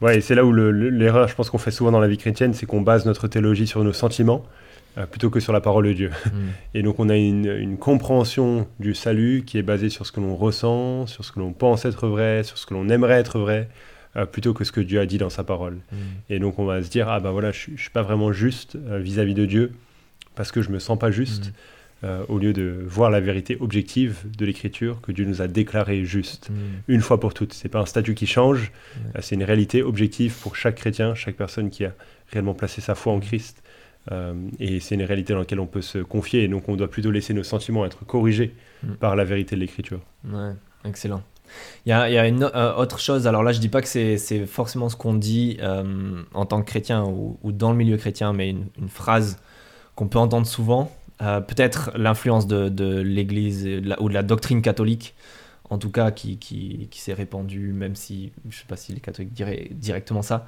ouais, 0.01 0.19
et 0.19 0.21
c'est 0.21 0.35
là 0.35 0.45
où 0.45 0.53
l'erreur, 0.53 1.29
je 1.29 1.35
pense 1.35 1.51
qu'on 1.51 1.59
fait 1.59 1.71
souvent 1.71 1.91
dans 1.91 2.01
la 2.01 2.09
vie 2.09 2.19
chrétienne, 2.19 2.55
c'est 2.55 2.67
qu'on 2.67 2.81
base 2.81 3.07
notre 3.07 3.29
théologie 3.29 3.67
sur 3.67 3.83
nos 3.83 3.93
sentiments. 3.93 4.45
plutôt 5.11 5.31
que 5.31 5.41
sur 5.41 5.53
la 5.53 5.61
parole 5.61 5.87
de 5.87 5.93
Dieu. 5.95 6.11
Mm. 6.27 6.31
Et 6.75 6.83
donc 6.83 7.01
on 7.01 7.09
a 7.09 7.17
une, 7.17 7.47
une, 7.47 7.79
compréhension 7.79 8.69
du 8.79 8.95
salut 8.95 9.43
qui 9.47 9.57
est 9.57 9.63
basée 9.63 9.89
sur 9.89 10.05
ce 10.07 10.13
que 10.13 10.21
l'on 10.21 10.37
ressent, 10.37 11.07
sur 11.07 11.25
ce 11.25 11.33
que 11.33 11.41
l'on 11.41 11.53
pense 11.53 11.87
être 11.87 12.09
vrai, 12.09 12.43
sur 12.43 12.59
ce 12.59 12.67
que 12.67 12.75
l'on 12.75 12.89
aimerait 12.91 13.19
être 13.19 13.39
vrai, 13.39 13.69
euh, 14.15 14.27
plutôt 14.27 14.53
que 14.53 14.63
ce 14.65 14.73
que 14.73 14.81
Dieu 14.83 15.01
a 15.01 15.07
dit 15.07 15.17
dans 15.17 15.31
sa 15.31 15.43
parole. 15.43 15.77
Mm. 15.91 15.97
Et 16.29 16.39
donc 16.39 16.59
on 16.59 16.67
va 16.67 16.83
se 16.83 16.91
dire, 16.91 17.09
ah 17.09 17.19
ben 17.19 17.31
voilà, 17.31 17.51
je 17.51 17.71
ne 17.71 17.77
suis 17.79 17.89
pas 17.89 18.03
vraiment 18.03 18.31
juste 18.31 18.77
euh, 18.77 18.99
vis-à-vis 18.99 19.33
de 19.33 19.47
Dieu, 19.47 19.73
parce 20.35 20.53
que 20.53 20.61
je 20.61 20.69
me 20.69 20.79
sens 20.79 20.99
pas 20.99 21.11
juste, 21.11 21.49
mm. 21.49 21.53
Euh, 22.05 22.25
au 22.29 22.39
lieu 22.39 22.53
de 22.53 22.85
voir 22.87 23.11
la 23.11 23.21
vérité 23.21 23.57
objective 23.61 24.25
de 24.37 24.45
l'Écriture, 24.45 25.01
que 25.01 25.13
Dieu 25.13 25.25
nous 25.25 25.43
a 25.43 25.49
déclaré 25.49 26.05
juste, 26.05 26.51
mm. 26.51 26.55
une 26.89 27.01
fois 27.01 27.21
pour 27.21 27.35
toutes. 27.35 27.53
C'est 27.53 27.69
pas 27.69 27.81
un 27.81 27.87
statut 27.87 28.15
qui 28.15 28.27
change, 28.27 28.73
c'est 29.21 29.35
une 29.35 29.45
réalité 29.45 29.83
objective 29.83 30.35
pour 30.41 30.57
chaque 30.57 30.77
chrétien, 30.77 31.15
chaque 31.15 31.37
personne 31.37 31.71
qui 31.71 31.85
a 31.85 31.93
réellement 32.33 32.55
placé 32.55 32.81
sa 32.81 32.95
foi 32.95 33.13
en 33.13 33.21
Christ. 33.21 33.63
et 34.59 34.81
c'est 34.81 34.95
une 34.97 35.05
réalité 35.05 35.33
dans 35.33 35.39
laquelle 35.39 35.61
on 35.61 35.67
peut 35.67 35.83
se 35.83 35.99
confier, 35.99 36.43
et 36.43 36.49
donc 36.49 36.69
on 36.69 36.77
doit 36.77 36.91
plutôt 36.91 37.11
laisser 37.11 37.35
nos 37.35 37.45
sentiments 37.45 37.85
être 37.85 38.05
corrigés 38.05 38.55
par 38.99 39.17
la 39.17 39.25
vérité 39.25 39.55
de 39.55 39.61
l'Écriture. 39.61 40.01
Ouais, 40.25 40.53
excellent. 40.85 41.23
Il 41.87 41.91
y 41.91 41.93
a, 41.93 42.27
une 42.27 42.45
euh, 42.45 42.75
autre 42.77 42.99
chose, 42.99 43.27
alors 43.27 43.43
là 43.43 43.53
je 43.53 43.59
dis 43.59 43.69
pas 43.69 43.83
que 43.83 43.89
c'est 43.89 44.47
forcément 44.47 44.89
ce 44.89 44.97
qu'on 44.97 45.15
dit 45.15 45.59
euh, 45.61 46.23
en 46.35 46.47
tant 46.47 46.63
que 46.63 46.67
chrétien 46.67 47.05
ou, 47.05 47.39
dans 47.53 47.71
le 47.71 47.77
milieu 47.77 47.97
chrétien, 47.97 48.33
mais 48.33 48.51
une, 48.51 48.89
phrase 48.89 49.39
qu'on 49.95 50.07
peut 50.07 50.19
entendre 50.19 50.47
souvent, 50.47 50.91
euh, 51.21 51.41
peut-être 51.41 51.91
l'influence 51.97 52.47
de, 52.47 53.01
l'Église 53.01 53.67
ou 53.99 54.09
de 54.09 54.15
la 54.15 54.23
doctrine 54.23 54.63
catholique, 54.63 55.15
en 55.71 55.79
tout 55.79 55.91
cas 55.91 56.11
qui, 56.11 56.89
s'est 56.93 57.15
répandue, 57.15 57.73
même 57.73 57.97
si 57.97 58.33
je 58.49 58.59
sais 58.59 58.67
pas 58.67 58.77
si 58.77 58.93
les 58.93 59.01
catholiques 59.01 59.33
diraient 59.33 59.69
directement 59.73 60.23
ça, 60.23 60.47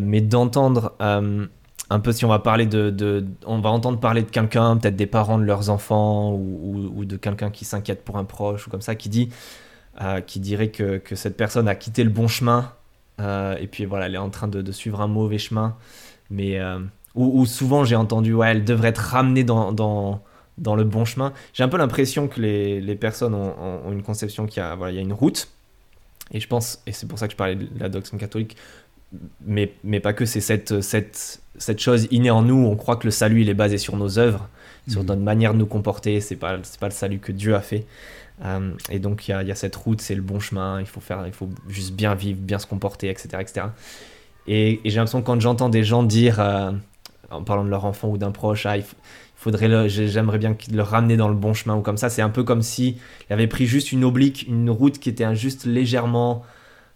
mais 0.00 0.20
d'entendre 0.20 0.94
un 1.90 2.00
peu 2.00 2.12
si 2.12 2.24
on 2.24 2.28
va 2.28 2.38
parler 2.38 2.66
de, 2.66 3.26
on 3.46 3.60
va 3.60 3.70
entendre 3.70 4.00
parler 4.00 4.22
de 4.22 4.30
quelqu'un, 4.30 4.76
peut-être 4.76 4.96
des 4.96 5.06
parents 5.06 5.38
de 5.38 5.44
leurs 5.44 5.70
enfants 5.70 6.32
ou, 6.32 7.04
de 7.04 7.16
quelqu'un 7.16 7.50
qui 7.50 7.64
s'inquiète 7.64 8.04
pour 8.04 8.16
un 8.16 8.24
proche 8.24 8.66
ou 8.66 8.70
comme 8.70 8.80
ça, 8.80 8.94
qui 8.94 9.08
dit 9.08 9.28
euh, 10.00 10.20
qui 10.20 10.40
dirait 10.40 10.70
que, 10.70 11.00
cette 11.14 11.36
personne 11.36 11.68
a 11.68 11.74
quitté 11.74 12.02
le 12.02 12.10
bon 12.10 12.26
chemin 12.26 12.72
euh, 13.20 13.56
et 13.60 13.68
puis 13.68 13.84
voilà, 13.84 14.06
elle 14.06 14.14
est 14.14 14.18
en 14.18 14.30
train 14.30 14.48
de, 14.48 14.72
suivre 14.72 15.00
un 15.00 15.06
mauvais 15.06 15.38
chemin. 15.38 15.76
Mais 16.30 16.58
euh, 17.16 17.20
ou, 17.20 17.46
souvent 17.46 17.84
j'ai 17.84 17.96
entendu, 17.96 18.34
ouais, 18.34 18.50
elle 18.50 18.64
devrait 18.64 18.88
être 18.88 18.98
ramenée 18.98 19.44
dans, 19.44 19.72
dans, 19.72 20.20
dans 20.58 20.76
le 20.76 20.84
bon 20.84 21.04
chemin. 21.04 21.32
J'ai 21.52 21.62
un 21.62 21.68
peu 21.68 21.76
l'impression 21.76 22.28
que 22.28 22.40
les, 22.40 22.80
les 22.80 22.96
personnes 22.96 23.34
ont, 23.34 23.54
ont, 23.86 23.92
une 23.92 24.02
conception 24.02 24.46
qu'il 24.46 24.62
y, 24.62 24.66
a, 24.66 24.74
voilà, 24.74 24.92
il 24.92 24.96
y 24.96 24.98
a 24.98 25.02
une 25.02 25.12
route. 25.12 25.48
Et 26.32 26.40
je 26.40 26.48
pense, 26.48 26.82
et 26.86 26.92
c'est 26.92 27.06
pour 27.06 27.18
ça 27.18 27.26
que 27.26 27.32
je 27.32 27.36
parlais 27.36 27.56
de 27.56 27.68
la 27.78 27.88
doctrine 27.88 28.18
catholique, 28.18 28.56
mais, 29.44 29.72
mais 29.84 30.00
pas 30.00 30.12
que, 30.12 30.24
c'est 30.24 30.40
cette, 30.40 30.80
cette, 30.80 31.40
cette 31.58 31.80
chose 31.80 32.08
innée 32.10 32.30
en 32.30 32.42
nous. 32.42 32.66
On 32.66 32.76
croit 32.76 32.96
que 32.96 33.06
le 33.06 33.10
salut, 33.10 33.42
il 33.42 33.48
est 33.48 33.54
basé 33.54 33.78
sur 33.78 33.96
nos 33.96 34.18
œuvres, 34.18 34.48
sur 34.88 35.02
mmh. 35.02 35.06
notre 35.06 35.22
manière 35.22 35.52
de 35.52 35.58
nous 35.58 35.66
comporter. 35.66 36.20
C'est 36.20 36.36
pas, 36.36 36.58
c'est 36.62 36.80
pas 36.80 36.88
le 36.88 36.94
salut 36.94 37.18
que 37.18 37.30
Dieu 37.30 37.54
a 37.54 37.60
fait. 37.60 37.86
Euh, 38.44 38.72
et 38.90 38.98
donc 38.98 39.28
il 39.28 39.30
y, 39.30 39.50
a 39.50 39.54
cette 39.54 39.76
route, 39.76 40.00
c'est 40.00 40.14
le 40.14 40.22
bon 40.22 40.40
chemin, 40.40 40.80
il 40.80 40.86
faut, 40.86 41.00
faire, 41.00 41.24
il 41.26 41.32
faut 41.32 41.48
juste 41.68 41.92
bien 41.92 42.14
vivre, 42.14 42.40
bien 42.40 42.58
se 42.58 42.66
comporter, 42.66 43.08
etc. 43.08 43.28
etc. 43.40 43.66
Et, 44.46 44.80
j'ai 44.84 44.96
l'impression 44.96 45.20
que 45.20 45.26
quand 45.26 45.40
j'entends 45.40 45.68
des 45.68 45.84
gens 45.84 46.02
dire, 46.02 46.40
euh, 46.40 46.72
en 47.34 47.42
parlant 47.42 47.64
de 47.64 47.70
leur 47.70 47.84
enfant 47.84 48.08
ou 48.08 48.18
d'un 48.18 48.30
proche, 48.30 48.66
ah, 48.66 48.76
il, 48.76 48.84
faudrait 49.36 49.88
j'aimerais 49.88 50.38
bien 50.38 50.56
le 50.72 50.82
ramener 50.82 51.16
dans 51.16 51.28
le 51.28 51.34
bon 51.34 51.52
chemin 51.52 51.76
ou 51.76 51.82
comme 51.82 51.98
ça, 51.98 52.08
c'est 52.08 52.22
un 52.22 52.30
peu 52.30 52.44
comme 52.44 52.62
si 52.62 52.96
il 53.28 53.32
avait 53.32 53.46
pris 53.46 53.66
juste 53.66 53.92
une 53.92 54.04
oblique, 54.04 54.46
une 54.48 54.70
route 54.70 54.98
qui 54.98 55.10
était 55.10 55.34
juste 55.34 55.66
légèrement 55.66 56.42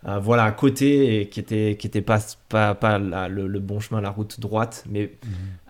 euh, 0.07 0.19
voilà, 0.21 0.45
à 0.45 0.53
côté 0.53 1.21
et 1.21 1.29
qui 1.29 1.41
était, 1.41 1.77
qui 1.79 1.87
était 1.89 2.01
pas, 2.01 2.21
pas, 2.49 2.75
pas 2.75 2.99
le, 2.99 3.59
bon 3.59 3.81
chemin, 3.81 4.01
la 4.01 4.11
route 4.11 4.39
droite. 4.39 4.85
Mais, 4.89 5.11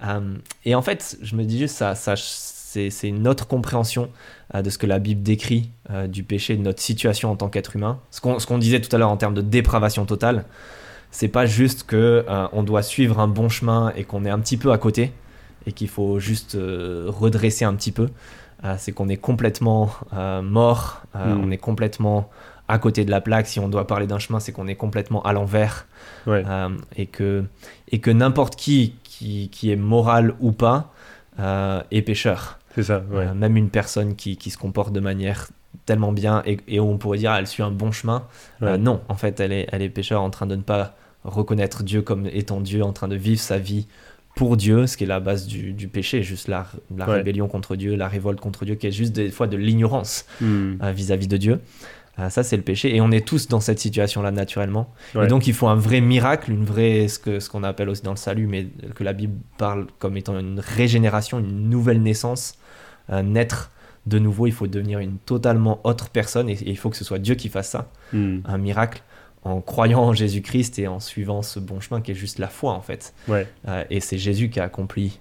mhm. 0.02 0.40
et 0.64 0.74
en 0.74 0.82
fait, 0.82 1.16
je 1.22 1.34
me 1.34 1.44
dis 1.44 1.58
juste, 1.58 1.76
ça, 1.76 1.94
ça, 1.94 2.14
c'est 2.16 3.08
une 3.08 3.26
autre 3.26 3.46
compréhension 3.46 4.10
euh, 4.54 4.60
de 4.60 4.68
ce 4.68 4.76
que 4.76 4.86
la 4.86 4.98
Bible 4.98 5.22
décrit 5.22 5.70
euh, 5.90 6.06
du 6.06 6.22
péché, 6.22 6.56
de 6.56 6.62
notre 6.62 6.82
situation 6.82 7.30
en 7.30 7.36
tant 7.36 7.48
qu'être 7.48 7.74
humain. 7.76 8.00
Ce 8.10 8.20
qu'on 8.20 8.58
disait 8.58 8.80
tout 8.80 8.94
à 8.94 8.98
l'heure 8.98 9.10
en 9.10 9.16
termes 9.16 9.34
de 9.34 9.40
dépravation 9.40 10.04
totale, 10.04 10.44
c'est 11.10 11.28
pas 11.28 11.46
juste 11.46 11.84
que 11.84 12.24
euh, 12.28 12.46
on 12.52 12.62
doit 12.62 12.82
suivre 12.82 13.18
un 13.20 13.28
bon 13.28 13.48
chemin 13.48 13.92
et 13.96 14.04
qu'on 14.04 14.24
est 14.24 14.30
un 14.30 14.38
petit 14.38 14.56
peu 14.56 14.72
à 14.72 14.78
côté 14.78 15.12
et 15.66 15.72
qu'il 15.72 15.88
faut 15.88 16.18
juste 16.18 16.56
redresser 16.56 17.64
un 17.64 17.74
petit 17.74 17.92
peu. 17.92 18.08
c'est 18.78 18.92
qu'on 18.92 19.08
est 19.08 19.18
complètement 19.18 19.90
mort, 20.42 21.02
hmm. 21.14 21.40
on 21.42 21.50
est 21.50 21.58
complètement 21.58 22.30
à 22.68 22.78
côté 22.78 23.04
de 23.04 23.10
la 23.10 23.20
plaque. 23.20 23.46
Si 23.46 23.60
on 23.60 23.68
doit 23.68 23.86
parler 23.86 24.06
d'un 24.06 24.18
chemin, 24.18 24.40
c'est 24.40 24.52
qu'on 24.52 24.66
est 24.66 24.76
complètement 24.76 25.22
à 25.24 25.34
l'envers 25.34 25.86
et 26.96 27.06
que, 27.06 27.44
et 27.90 27.98
que 27.98 28.10
n'importe 28.10 28.56
qui, 28.56 28.94
qui, 29.02 29.50
qui 29.50 29.70
est 29.70 29.76
moral 29.76 30.34
ou 30.40 30.52
pas 30.52 30.94
est 31.38 32.02
pécheur. 32.02 32.58
C'est 32.78 32.84
ça, 32.84 33.02
euh, 33.12 33.34
même 33.34 33.56
une 33.56 33.70
personne 33.70 34.14
qui, 34.14 34.36
qui, 34.36 34.50
se 34.50 34.56
comporte 34.56 34.92
de 34.92 35.00
manière 35.00 35.48
tellement 35.88 36.12
bien 36.12 36.42
et, 36.44 36.58
et, 36.68 36.80
on 36.80 36.98
pourrait 36.98 37.16
dire 37.16 37.32
elle 37.32 37.46
suit 37.46 37.62
un 37.62 37.70
bon 37.70 37.92
chemin. 37.92 38.26
Euh, 38.62 38.76
non, 38.76 39.00
en 39.08 39.14
fait, 39.14 39.40
elle 39.40 39.52
est, 39.52 39.66
elle 39.72 39.80
est 39.80 39.88
pécheur 39.88 40.20
en 40.20 40.28
train 40.28 40.44
de 40.46 40.54
ne 40.54 40.60
pas 40.60 40.94
reconnaître 41.24 41.82
Dieu 41.82 42.02
comme 42.02 42.26
étant 42.26 42.60
Dieu, 42.60 42.82
en 42.82 42.92
train 42.92 43.08
de 43.08 43.16
vivre 43.16 43.40
sa 43.40 43.58
vie 43.58 43.86
pour 44.36 44.58
Dieu, 44.58 44.86
ce 44.86 44.98
qui 44.98 45.04
est 45.04 45.06
la 45.06 45.18
base 45.18 45.46
du, 45.46 45.72
du 45.72 45.88
péché, 45.88 46.22
juste 46.22 46.46
la, 46.46 46.66
la 46.94 47.06
rébellion 47.06 47.48
contre 47.48 47.74
Dieu, 47.74 47.96
la 47.96 48.06
révolte 48.06 48.38
contre 48.38 48.66
Dieu, 48.66 48.74
qui 48.74 48.86
est 48.86 48.92
juste 48.92 49.14
des 49.14 49.30
fois 49.30 49.46
de 49.46 49.56
l'ignorance 49.56 50.26
hmm. 50.42 50.74
euh, 50.82 50.92
vis-à-vis 50.92 51.26
de 51.26 51.38
Dieu. 51.38 51.60
Ah, 52.18 52.28
ça, 52.28 52.42
c'est 52.42 52.56
le 52.58 52.62
péché. 52.62 52.94
Et 52.94 53.00
on 53.00 53.10
est 53.10 53.26
tous 53.26 53.48
dans 53.48 53.60
cette 53.60 53.78
situation-là 53.78 54.30
naturellement. 54.30 54.92
Et 55.14 55.26
donc, 55.28 55.46
il 55.46 55.54
faut 55.54 55.68
un 55.68 55.76
vrai 55.76 56.02
miracle, 56.02 56.50
une 56.50 56.64
vraie, 56.64 57.08
ce 57.08 57.18
qu'on 57.18 57.40
ce 57.40 57.48
qu'on 57.48 57.62
appelle 57.62 57.88
aussi 57.88 58.02
dans 58.02 58.10
le 58.10 58.16
salut, 58.16 58.46
mais 58.46 58.66
que 58.94 59.04
la 59.04 59.14
Bible 59.14 59.38
parle 59.56 59.86
comme 59.98 60.16
étant 60.16 60.38
une 60.38 60.60
régénération, 60.60 61.38
une 61.38 61.70
nouvelle 61.70 62.02
naissance, 62.02 62.58
naître 63.08 63.70
de 64.06 64.18
nouveau. 64.18 64.46
Il 64.46 64.52
faut 64.52 64.66
devenir 64.66 64.98
une 64.98 65.18
totalement 65.18 65.80
autre 65.84 66.10
personne. 66.10 66.48
Et, 66.48 66.58
il 66.66 66.78
faut 66.78 66.90
que 66.90 66.96
ce 66.96 67.04
soit 67.04 67.18
Dieu 67.18 67.34
qui 67.34 67.48
fasse 67.48 67.70
ça. 67.70 67.90
Hmm. 68.12 68.38
Un 68.44 68.58
miracle 68.58 69.02
en 69.44 69.60
croyant 69.60 70.02
en 70.02 70.12
Jésus-Christ 70.12 70.78
et 70.78 70.88
en 70.88 71.00
suivant 71.00 71.42
ce 71.42 71.58
bon 71.58 71.80
chemin 71.80 72.00
qui 72.00 72.12
est 72.12 72.14
juste 72.14 72.38
la 72.38 72.48
foi, 72.48 72.72
en 72.72 72.82
fait. 72.82 73.14
Euh, 73.28 73.84
et 73.90 74.00
c'est 74.00 74.18
Jésus 74.18 74.50
qui 74.50 74.60
a 74.60 74.64
accompli 74.64 75.20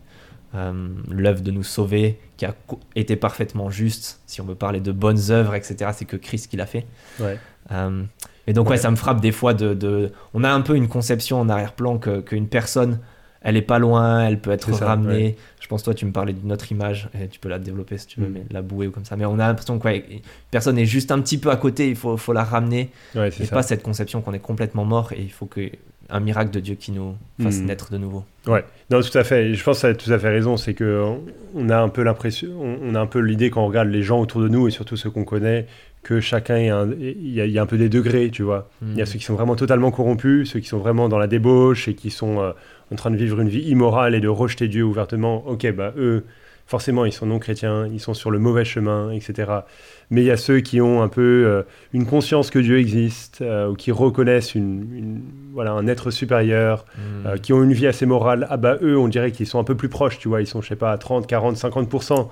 euh, 0.56 0.90
l'œuvre 1.10 1.42
de 1.42 1.52
nous 1.52 1.63
sauver, 1.63 2.20
qui 2.38 2.46
a 2.46 2.56
été 2.96 3.16
parfaitement 3.16 3.70
juste. 3.70 4.22
Si 4.26 4.42
on 4.42 4.46
veut 4.46 4.56
parler 4.56 4.80
de 4.80 4.92
bonnes 4.92 5.32
œuvres, 5.32 5.56
etc., 5.56 5.92
c'est 5.94 6.06
que 6.06 6.18
Christ 6.18 6.50
qui 6.50 6.58
l'a 6.58 6.66
fait. 6.66 6.86
Ouais. 7.20 7.38
Euh, 7.72 8.04
et 8.48 8.54
donc, 8.54 8.70
ouais. 8.70 8.78
ça 8.78 8.90
me 8.90 8.96
frappe 8.96 9.22
des 9.22 9.32
fois 9.32 9.54
de, 9.54 10.12
On 10.34 10.44
a 10.44 10.50
un 10.50 10.62
peu 10.62 10.76
une 10.76 10.88
conception 10.88 11.40
en 11.40 11.50
arrière-plan 11.50 12.00
qu'une 12.00 12.48
personne 12.48 13.00
elle 13.48 13.56
est 13.56 13.62
pas 13.62 13.80
loin, 13.80 14.28
elle 14.28 14.40
peut 14.42 14.52
être 14.52 14.70
ramenée. 14.74 15.38
Je 15.62 15.68
pense, 15.68 15.82
toi, 15.82 15.94
tu 15.94 16.06
me 16.06 16.12
parlais 16.12 16.34
d'une 16.34 16.52
autre 16.52 16.70
image, 16.70 17.08
et 17.18 17.30
tu 17.30 17.40
peux 17.40 17.48
la 17.48 17.60
développer 17.60 17.98
si 17.98 18.06
tu 18.06 18.20
veux, 18.20 18.28
mm. 18.28 18.34
mais 18.34 18.44
la 18.52 18.62
bouée 18.62 18.88
ou 18.88 18.92
comme 18.92 19.06
ça. 19.06 19.16
Mais 19.16 19.24
on 19.24 19.40
a 19.40 19.48
l'impression 19.48 19.80
que 19.80 19.88
personne 20.52 20.78
est 20.78 20.86
juste 20.86 21.12
un 21.12 21.22
petit 21.22 21.38
peu 21.38 21.50
à 21.50 21.56
côté, 21.56 21.88
il 21.88 21.96
faut, 21.96 22.18
faut 22.18 22.34
la 22.34 22.44
ramener. 22.44 22.90
Ouais, 23.16 23.30
et 23.40 23.48
pas 23.48 23.64
cette 23.64 23.84
conception 23.84 24.22
qu'on 24.22 24.34
est 24.34 24.40
complètement 24.40 24.84
mort 24.84 25.14
et 25.14 25.22
il 25.22 25.32
faut 25.32 25.46
que 25.46 25.72
un 26.10 26.20
miracle 26.20 26.52
de 26.52 26.60
Dieu 26.60 26.76
qui 26.76 26.92
nous 26.92 27.16
fasse 27.42 27.60
mm. 27.60 27.66
naître 27.66 27.92
de 27.92 27.98
nouveau. 27.98 28.26
Ouais, 28.48 28.66
non, 28.90 29.02
tout 29.02 29.18
à 29.18 29.24
fait. 29.24 29.54
Je 29.54 29.64
pense 29.64 29.82
que 29.82 29.88
tu 29.88 29.94
as 29.94 29.96
tout 29.96 30.12
à 30.12 30.20
fait 30.20 30.30
raison. 30.30 30.58
C'est 30.58 30.74
que 30.74 31.16
on 31.56 31.70
a 31.70 31.78
un 31.78 31.90
peu 31.90 32.04
l'impression, 32.04 32.50
on 32.82 32.96
a 32.96 33.00
un 33.00 33.08
peu 33.08 33.20
l'idée 33.20 33.50
quand 33.50 33.64
on 33.64 33.68
regarde 33.68 33.88
les 33.88 34.04
gens 34.04 34.20
autour 34.20 34.42
de 34.42 34.50
nous 34.50 34.68
et 34.68 34.72
surtout 34.72 34.98
ceux 34.98 35.10
qu'on 35.10 35.24
connaît, 35.24 35.68
que 36.04 36.20
chacun 36.20 36.58
il 36.58 37.34
y, 37.34 37.60
a 37.60 37.62
un 37.62 37.66
peu 37.66 37.78
des 37.78 37.90
degrés, 37.90 38.30
tu 38.30 38.44
vois. 38.44 38.70
Il 38.82 38.96
y 38.96 39.02
a 39.02 39.04
mm. 39.04 39.08
ceux 39.08 39.20
qui 39.20 39.26
sont 39.26 39.36
vraiment 39.36 39.56
totalement 39.56 39.92
corrompus, 39.92 40.52
ceux 40.52 40.60
qui 40.60 40.68
sont 40.68 40.78
vraiment 40.78 41.10
dans 41.10 41.18
la 41.18 41.28
débauche 41.28 41.88
et 41.88 41.96
qui 41.96 42.12
sont 42.12 42.40
euh, 42.40 42.52
en 42.92 42.96
train 42.96 43.12
de 43.12 43.18
vivre 43.18 43.42
une 43.42 43.50
vie 43.50 43.64
immorale 43.70 44.16
et 44.16 44.22
de 44.22 44.28
rejeter 44.30 44.68
Dieu 44.68 44.84
ouvertement, 44.84 45.46
ok, 45.48 45.70
bah 45.74 45.94
eux, 45.98 46.24
forcément, 46.67 47.06
ils 47.06 47.13
sont 47.13 47.25
non 47.25 47.39
chrétiens, 47.39 47.88
ils 47.88 47.99
sont 47.99 48.13
sur 48.13 48.30
le 48.30 48.39
mauvais 48.39 48.65
chemin, 48.65 49.12
etc. 49.12 49.51
Mais 50.12 50.21
il 50.21 50.25
y 50.25 50.32
a 50.32 50.38
ceux 50.38 50.60
qui 50.60 50.82
ont 50.82 51.01
un 51.01 51.08
peu 51.08 51.45
euh, 51.45 51.63
une 51.93 52.06
conscience 52.06 52.49
que 52.49 52.60
Dieu 52.60 52.77
existe, 52.77 53.41
euh, 53.41 53.69
ou 53.69 53.73
qui 53.75 53.91
reconnaissent 53.91 54.53
une, 54.53 55.21
voilà, 55.53 55.71
un 55.71 55.88
être 55.88 56.12
supérieur, 56.12 56.86
hmm. 56.97 57.25
euh, 57.25 57.38
qui 57.38 57.53
ont 57.53 57.63
une 57.63 57.73
vie 57.73 57.88
assez 57.88 58.06
morale. 58.06 58.45
Ah 58.49 58.58
bah 58.58 58.77
eux, 58.82 58.97
on 58.97 59.08
dirait 59.08 59.32
qu'ils 59.32 59.47
sont 59.47 59.60
un 59.60 59.63
peu 59.63 59.75
plus 59.75 59.89
proches, 59.89 60.19
tu 60.19 60.27
vois, 60.27 60.41
ils 60.41 60.47
sont, 60.47 60.62
je 60.62 60.67
sais 60.67 60.75
pas, 60.75 60.91
à 60.91 60.97
30, 60.97 61.25
40, 61.25 61.56
50%, 61.56 62.27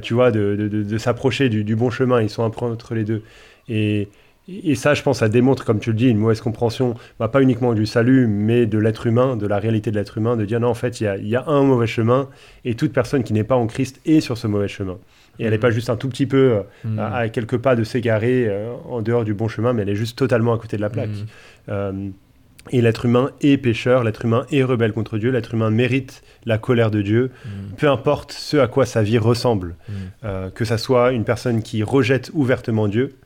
tu 0.00 0.14
vois, 0.14 0.30
de, 0.30 0.56
de, 0.56 0.68
de, 0.68 0.98
s'approcher 0.98 1.48
du, 1.48 1.64
du, 1.64 1.74
bon 1.74 1.90
chemin, 1.90 2.22
ils 2.22 2.30
sont 2.30 2.44
un 2.44 2.50
peu 2.50 2.64
entre 2.64 2.94
les 2.94 3.04
deux. 3.04 3.22
Et, 3.68 4.08
et 4.48 4.74
ça, 4.74 4.94
je 4.94 5.02
pense, 5.02 5.18
ça 5.18 5.28
démontre, 5.28 5.64
comme 5.64 5.78
tu 5.78 5.90
le 5.90 5.96
dis, 5.96 6.08
une 6.08 6.18
mauvaise 6.18 6.40
compréhension, 6.40 6.94
bah, 7.18 7.28
pas 7.28 7.40
uniquement 7.40 7.72
du 7.72 7.86
salut, 7.86 8.26
mais 8.26 8.66
de 8.66 8.78
l'être 8.78 9.06
humain, 9.06 9.36
de 9.36 9.46
la 9.46 9.58
réalité 9.58 9.90
de 9.90 9.96
l'être 9.96 10.18
humain, 10.18 10.36
de 10.36 10.44
dire 10.44 10.58
non, 10.60 10.68
en 10.68 10.74
fait, 10.74 11.00
il 11.00 11.28
y 11.28 11.36
a, 11.36 11.44
un 11.46 11.62
mauvais 11.62 11.86
chemin, 11.86 12.28
et 12.64 12.74
toute 12.74 12.92
personne 12.92 13.22
qui 13.22 13.32
n'est 13.32 13.44
pas 13.44 13.56
en 13.56 13.66
Christ 13.66 14.00
est 14.06 14.20
sur 14.20 14.38
ce 14.38 14.46
mauvais 14.46 14.68
chemin. 14.68 14.98
Et 15.38 15.44
elle 15.44 15.50
n'est 15.50 15.58
mm. 15.58 15.60
pas 15.60 15.70
juste 15.70 15.88
un 15.88 15.96
tout 15.96 16.08
petit 16.08 16.26
peu 16.26 16.36
euh, 16.36 16.62
mm. 16.84 16.98
à, 16.98 17.28
quelques 17.28 17.58
pas 17.58 17.76
de 17.76 17.84
s'égarer 17.84 18.46
euh, 18.48 18.72
en 18.88 19.02
dehors 19.02 19.24
du 19.24 19.34
bon 19.34 19.46
chemin, 19.46 19.72
mais 19.72 19.82
elle 19.82 19.90
est 19.90 19.94
juste 19.94 20.18
totalement 20.18 20.52
à 20.52 20.58
côté 20.58 20.76
de 20.76 20.82
la 20.82 20.90
plaque. 20.90 21.10
Mm. 21.10 21.26
Euh, 21.68 21.92
Et 22.72 22.82
l'être 22.82 23.06
humain 23.06 23.30
est 23.40 23.56
pécheur, 23.56 24.04
l'être 24.04 24.24
humain 24.24 24.44
est 24.50 24.62
rebelle 24.62 24.92
contre 24.92 25.16
Dieu, 25.18 25.30
l'être 25.30 25.54
humain 25.54 25.70
mérite 25.70 26.22
la 26.44 26.58
colère 26.58 26.90
de 26.90 27.02
Dieu, 27.02 27.30
Mm. 27.44 27.74
peu 27.76 27.88
importe 27.88 28.32
ce 28.32 28.56
à 28.58 28.66
quoi 28.66 28.84
sa 28.84 29.02
vie 29.02 29.18
ressemble. 29.18 29.76
Mm. 29.88 29.92
Euh, 30.24 30.50
que 30.50 30.64
ça 30.64 30.76
soit 30.76 31.12
une 31.12 31.24
personne 31.24 31.62
qui 31.62 31.82
rejette 31.82 32.30
ouvertement 32.34 32.88
Dieu. 32.88 33.16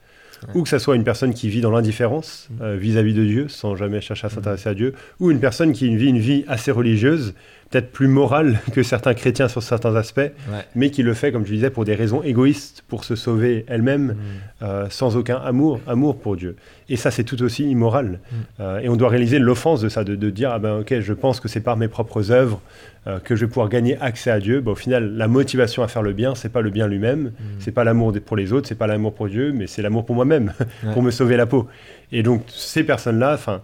Ou 0.55 0.63
que 0.63 0.69
ça 0.69 0.79
soit 0.79 0.97
une 0.97 1.05
personne 1.05 1.33
qui 1.35 1.49
vit 1.49 1.61
dans 1.61 1.71
l'indifférence 1.71 2.49
Mm. 2.51 2.63
euh, 2.63 2.77
vis-à-vis 2.77 3.15
de 3.15 3.25
Dieu, 3.25 3.49
sans 3.49 3.77
jamais 3.77 4.01
chercher 4.01 4.27
à 4.27 4.31
s'intéresser 4.31 4.69
à 4.69 4.75
Dieu, 4.75 4.95
ou 5.21 5.31
une 5.31 5.41
personne 5.41 5.73
qui 5.73 5.95
vit 5.97 6.09
une 6.09 6.19
vie 6.19 6.45
assez 6.49 6.71
religieuse, 6.71 7.35
peut-être 7.75 7.91
plus 7.91 8.07
morale 8.09 8.61
que 8.73 8.83
certains 8.85 9.15
chrétiens 9.15 9.49
sur 9.49 9.63
certains 9.63 9.97
aspects, 9.97 10.21
Ouais. 10.21 10.33
mais 10.77 10.91
qui 10.91 11.03
le 11.03 11.13
fait, 11.13 11.33
comme 11.33 11.45
je 11.45 11.53
disais, 11.53 11.71
pour 11.71 11.85
des 11.85 11.95
raisons 11.97 12.23
égoïstes, 12.23 12.85
pour 12.87 13.03
se 13.05 13.17
sauver 13.17 13.65
elle-même, 13.67 14.05
Mm. 14.13 14.17
euh, 14.63 14.87
sans 14.91 15.17
aucun 15.17 15.37
amour, 15.39 15.81
amour 15.89 16.17
pour 16.19 16.37
Dieu. 16.37 16.55
Et 16.89 16.97
ça, 16.97 17.11
c'est 17.11 17.25
tout 17.25 17.43
aussi 17.43 17.69
immoral. 17.69 18.07
Mm. 18.31 18.35
Euh, 18.61 18.79
et 18.79 18.89
on 18.89 18.95
doit 18.97 19.09
réaliser 19.09 19.39
l'offense 19.41 19.81
de 19.81 19.89
ça, 19.89 20.05
de, 20.05 20.15
de 20.15 20.31
dire, 20.31 20.51
ah 20.53 20.59
ben 20.61 20.79
ok, 20.81 21.01
je 21.01 21.13
pense 21.13 21.41
que 21.41 21.49
c'est 21.49 21.61
par 21.61 21.77
mes 21.77 21.89
propres 21.89 22.31
œuvres 22.31 22.61
euh, 23.09 23.19
que 23.19 23.35
je 23.35 23.45
vais 23.45 23.49
pouvoir 23.49 23.69
gagner 23.69 23.99
accès 24.01 24.31
à 24.31 24.39
Dieu. 24.39 24.61
Bah, 24.61 24.71
au 24.71 24.75
final, 24.77 25.17
la 25.17 25.27
motivation 25.29 25.83
à 25.83 25.89
faire 25.89 26.03
le 26.03 26.13
bien, 26.13 26.35
c'est 26.37 26.49
pas 26.53 26.61
le 26.63 26.71
bien 26.71 26.87
lui-même, 26.87 27.25
Mm. 27.25 27.33
c'est 27.59 27.73
pas 27.73 27.83
l'amour 27.85 28.13
pour 28.25 28.37
les 28.37 28.53
autres, 28.53 28.69
c'est 28.69 28.79
pas 28.79 28.87
l'amour 28.87 29.15
pour 29.15 29.29
Dieu, 29.29 29.53
mais 29.53 29.67
c'est 29.67 29.83
l'amour 29.83 30.07
pour 30.07 30.15
moi-même, 30.15 30.53
Ouais. 30.85 30.93
pour 30.93 31.03
me 31.03 31.11
sauver 31.11 31.37
la 31.37 31.47
peau. 31.47 31.67
Et 32.13 32.23
donc, 32.23 32.45
ces 32.49 32.85
personnes-là, 32.85 33.35
enfin, 33.35 33.61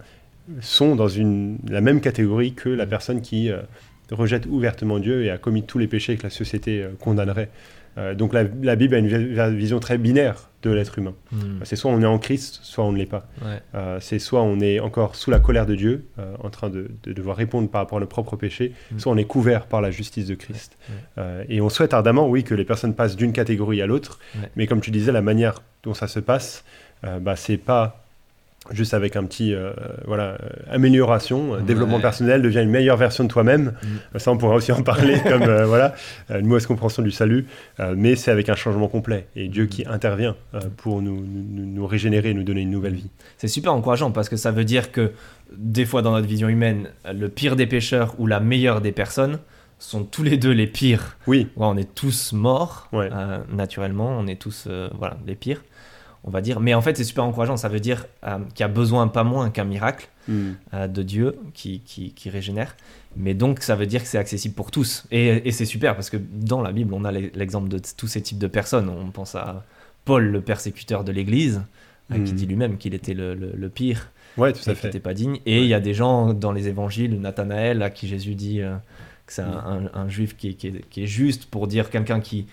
sont 0.59 0.95
dans 0.95 1.07
une, 1.07 1.57
la 1.69 1.79
même 1.81 2.01
catégorie 2.01 2.53
que 2.53 2.67
la 2.67 2.85
personne 2.85 3.21
qui 3.21 3.49
rejette 4.11 4.45
ouvertement 4.45 4.99
Dieu 4.99 5.23
et 5.23 5.29
a 5.29 5.37
commis 5.37 5.63
tous 5.63 5.77
les 5.77 5.87
péchés 5.87 6.17
que 6.17 6.23
la 6.23 6.29
société 6.29 6.83
euh, 6.83 6.89
condamnerait. 6.99 7.49
Euh, 7.97 8.13
donc 8.13 8.31
la, 8.33 8.43
la 8.63 8.77
Bible 8.77 8.95
a 8.95 8.99
une 8.99 9.07
vi- 9.07 9.55
vision 9.57 9.79
très 9.81 9.97
binaire 9.97 10.49
de 10.63 10.69
l'être 10.69 10.97
humain. 10.97 11.13
Mm. 11.33 11.37
C'est 11.63 11.75
soit 11.75 11.91
on 11.91 12.01
est 12.01 12.05
en 12.05 12.19
Christ, 12.19 12.59
soit 12.63 12.85
on 12.85 12.93
ne 12.93 12.97
l'est 12.97 13.05
pas. 13.05 13.27
Ouais. 13.43 13.59
Euh, 13.75 13.97
c'est 13.99 14.17
soit 14.19 14.41
on 14.43 14.61
est 14.61 14.79
encore 14.79 15.15
sous 15.17 15.29
la 15.29 15.39
colère 15.39 15.65
de 15.65 15.75
Dieu, 15.75 16.05
en 16.41 16.49
train 16.49 16.69
de, 16.69 16.89
de 17.03 17.11
devoir 17.13 17.35
répondre 17.35 17.69
par 17.69 17.81
rapport 17.81 17.97
à 17.97 18.01
nos 18.01 18.07
propres 18.07 18.37
péchés, 18.37 18.71
Mm. 18.93 18.99
soit 18.99 19.11
on 19.11 19.17
est 19.17 19.25
couvert 19.25 19.65
par 19.65 19.81
la 19.81 19.91
justice 19.91 20.27
de 20.27 20.35
Christ. 20.35 20.77
Ouais. 21.17 21.45
Et 21.49 21.59
on 21.59 21.67
souhaite 21.69 21.93
ardemment, 21.93 22.29
oui, 22.29 22.43
que 22.45 22.53
les 22.55 22.63
personnes 22.65 22.93
passent 22.95 23.17
d'une 23.17 23.33
catégorie 23.33 23.81
à 23.81 23.87
l'autre, 23.87 24.19
Ouais. 24.39 24.49
mais 24.55 24.67
comme 24.67 24.79
tu 24.79 24.91
disais, 24.91 25.11
la 25.11 25.21
manière 25.21 25.61
dont 25.83 25.93
ça 25.93 26.07
se 26.07 26.19
passe, 26.21 26.63
bah, 27.21 27.35
c'est 27.35 27.57
pas 27.57 28.00
juste 28.69 28.93
avec 28.93 29.15
un 29.15 29.23
petit 29.25 29.53
euh, 29.55 29.71
voilà 30.05 30.37
euh, 30.41 30.49
amélioration, 30.69 31.53
euh, 31.53 31.57
Ouais. 31.57 31.63
développement 31.63 31.99
personnel, 31.99 32.41
devient 32.43 32.59
une 32.61 32.69
meilleure 32.69 32.95
version 32.95 33.23
de 33.23 33.29
toi-même. 33.29 33.73
Mm. 34.13 34.19
Ça, 34.19 34.31
on 34.31 34.37
pourra 34.37 34.55
aussi 34.55 34.71
en 34.71 34.83
parler 34.83 35.19
comme 35.27 35.41
euh, 35.43 35.65
voilà 35.65 35.95
une 36.29 36.45
mauvaise 36.45 36.67
compréhension 36.67 37.01
du 37.01 37.11
salut, 37.11 37.47
euh, 37.79 37.95
mais 37.97 38.15
c'est 38.15 38.29
avec 38.31 38.49
un 38.49 38.55
changement 38.55 38.87
complet 38.87 39.27
et 39.35 39.47
Dieu 39.47 39.65
qui 39.65 39.85
intervient 39.87 40.35
pour 40.77 41.01
nous, 41.01 41.25
nous, 41.25 41.65
nous 41.65 41.87
régénérer, 41.87 42.33
nous 42.35 42.43
donner 42.43 42.61
une 42.61 42.69
nouvelle 42.71 42.93
vie. 42.95 43.09
C'est 43.37 43.47
super 43.47 43.73
encourageant 43.73 44.11
parce 44.11 44.29
que 44.29 44.35
ça 44.37 44.51
veut 44.51 44.63
dire 44.65 44.91
que 44.91 45.11
des 45.57 45.85
fois 45.85 46.01
dans 46.03 46.11
notre 46.11 46.27
vision 46.27 46.47
humaine, 46.47 46.89
le 47.11 47.29
pire 47.29 47.55
des 47.55 47.65
pécheurs 47.67 48.13
ou 48.19 48.27
la 48.27 48.39
meilleure 48.39 48.79
des 48.81 48.91
personnes 48.91 49.39
sont 49.79 50.03
tous 50.03 50.21
les 50.21 50.37
deux 50.37 50.51
les 50.51 50.67
pires. 50.67 51.17
Oui, 51.25 51.47
Ouais, 51.57 51.65
on 51.65 51.75
est 51.75 51.95
tous 51.95 52.33
morts 52.33 52.87
Ouais. 52.93 53.09
naturellement, 53.51 54.15
on 54.19 54.27
est 54.27 54.39
tous 54.39 54.67
voilà 54.97 55.17
les 55.25 55.33
pires, 55.35 55.63
on 56.23 56.29
va 56.29 56.41
dire. 56.41 56.59
Mais 56.59 56.73
en 56.73 56.81
fait, 56.81 56.95
c'est 56.97 57.03
super 57.03 57.23
encourageant. 57.23 57.57
Ça 57.57 57.67
veut 57.69 57.79
dire 57.79 58.05
euh, 58.25 58.37
qu'il 58.53 58.61
y 58.61 58.63
a 58.63 58.67
besoin 58.67 59.07
pas 59.07 59.23
moins 59.23 59.49
qu'un 59.49 59.65
miracle 59.65 60.07
Mm. 60.27 60.51
euh, 60.75 60.87
de 60.87 61.01
Dieu 61.01 61.39
qui, 61.55 61.79
qui, 61.79 62.11
qui 62.13 62.29
régénère. 62.29 62.75
Mais 63.15 63.33
donc, 63.33 63.61
ça 63.63 63.75
veut 63.75 63.87
dire 63.87 64.01
que 64.03 64.07
c'est 64.07 64.19
accessible 64.19 64.53
pour 64.53 64.69
tous. 64.69 65.05
Et, 65.09 65.47
et 65.47 65.51
c'est 65.51 65.65
super 65.65 65.95
parce 65.95 66.11
que 66.11 66.17
dans 66.31 66.61
la 66.61 66.71
Bible, 66.71 66.93
on 66.93 67.03
a 67.05 67.11
l'e- 67.11 67.31
l'exemple 67.33 67.67
de 67.69 67.79
tous 67.97 68.07
ces 68.07 68.21
types 68.21 68.37
de 68.37 68.45
personnes. 68.47 68.87
On 68.87 69.09
pense 69.09 69.33
à 69.33 69.65
Paul, 70.05 70.23
le 70.27 70.39
persécuteur 70.41 71.03
de 71.03 71.11
l'Église, 71.11 71.63
qui 72.13 72.19
Mm. 72.19 72.23
dit 72.25 72.45
lui-même 72.45 72.77
qu'il 72.77 72.93
était 72.93 73.15
le, 73.15 73.33
le- 73.33 73.53
le 73.55 73.69
pire 73.69 74.11
ouais, 74.37 74.53
tout 74.53 74.59
à 74.69 74.73
qui 74.73 74.79
fait. 74.79 74.87
n'était 74.89 74.99
pas 74.99 75.15
digne. 75.15 75.39
Et 75.47 75.61
il 75.61 75.67
y 75.67 75.73
a 75.73 75.79
des 75.79 75.95
gens 75.95 76.33
dans 76.35 76.51
les 76.51 76.67
évangiles, 76.67 77.19
Nathanaël, 77.19 77.81
à 77.81 77.89
qui 77.89 78.07
Jésus 78.07 78.35
dit 78.35 78.61
euh, 78.61 78.75
que 79.25 79.33
c'est 79.33 79.41
un, 79.41 79.57
un- 79.57 79.91
un 80.01 80.07
juif 80.09 80.37
qui 80.37 80.55
qui, 80.55 80.67
est, 80.67 80.87
qui 80.89 81.03
est 81.03 81.07
juste 81.07 81.45
pour 81.47 81.65
dire 81.67 81.89
quelqu'un 81.89 82.19
qui, 82.19 82.45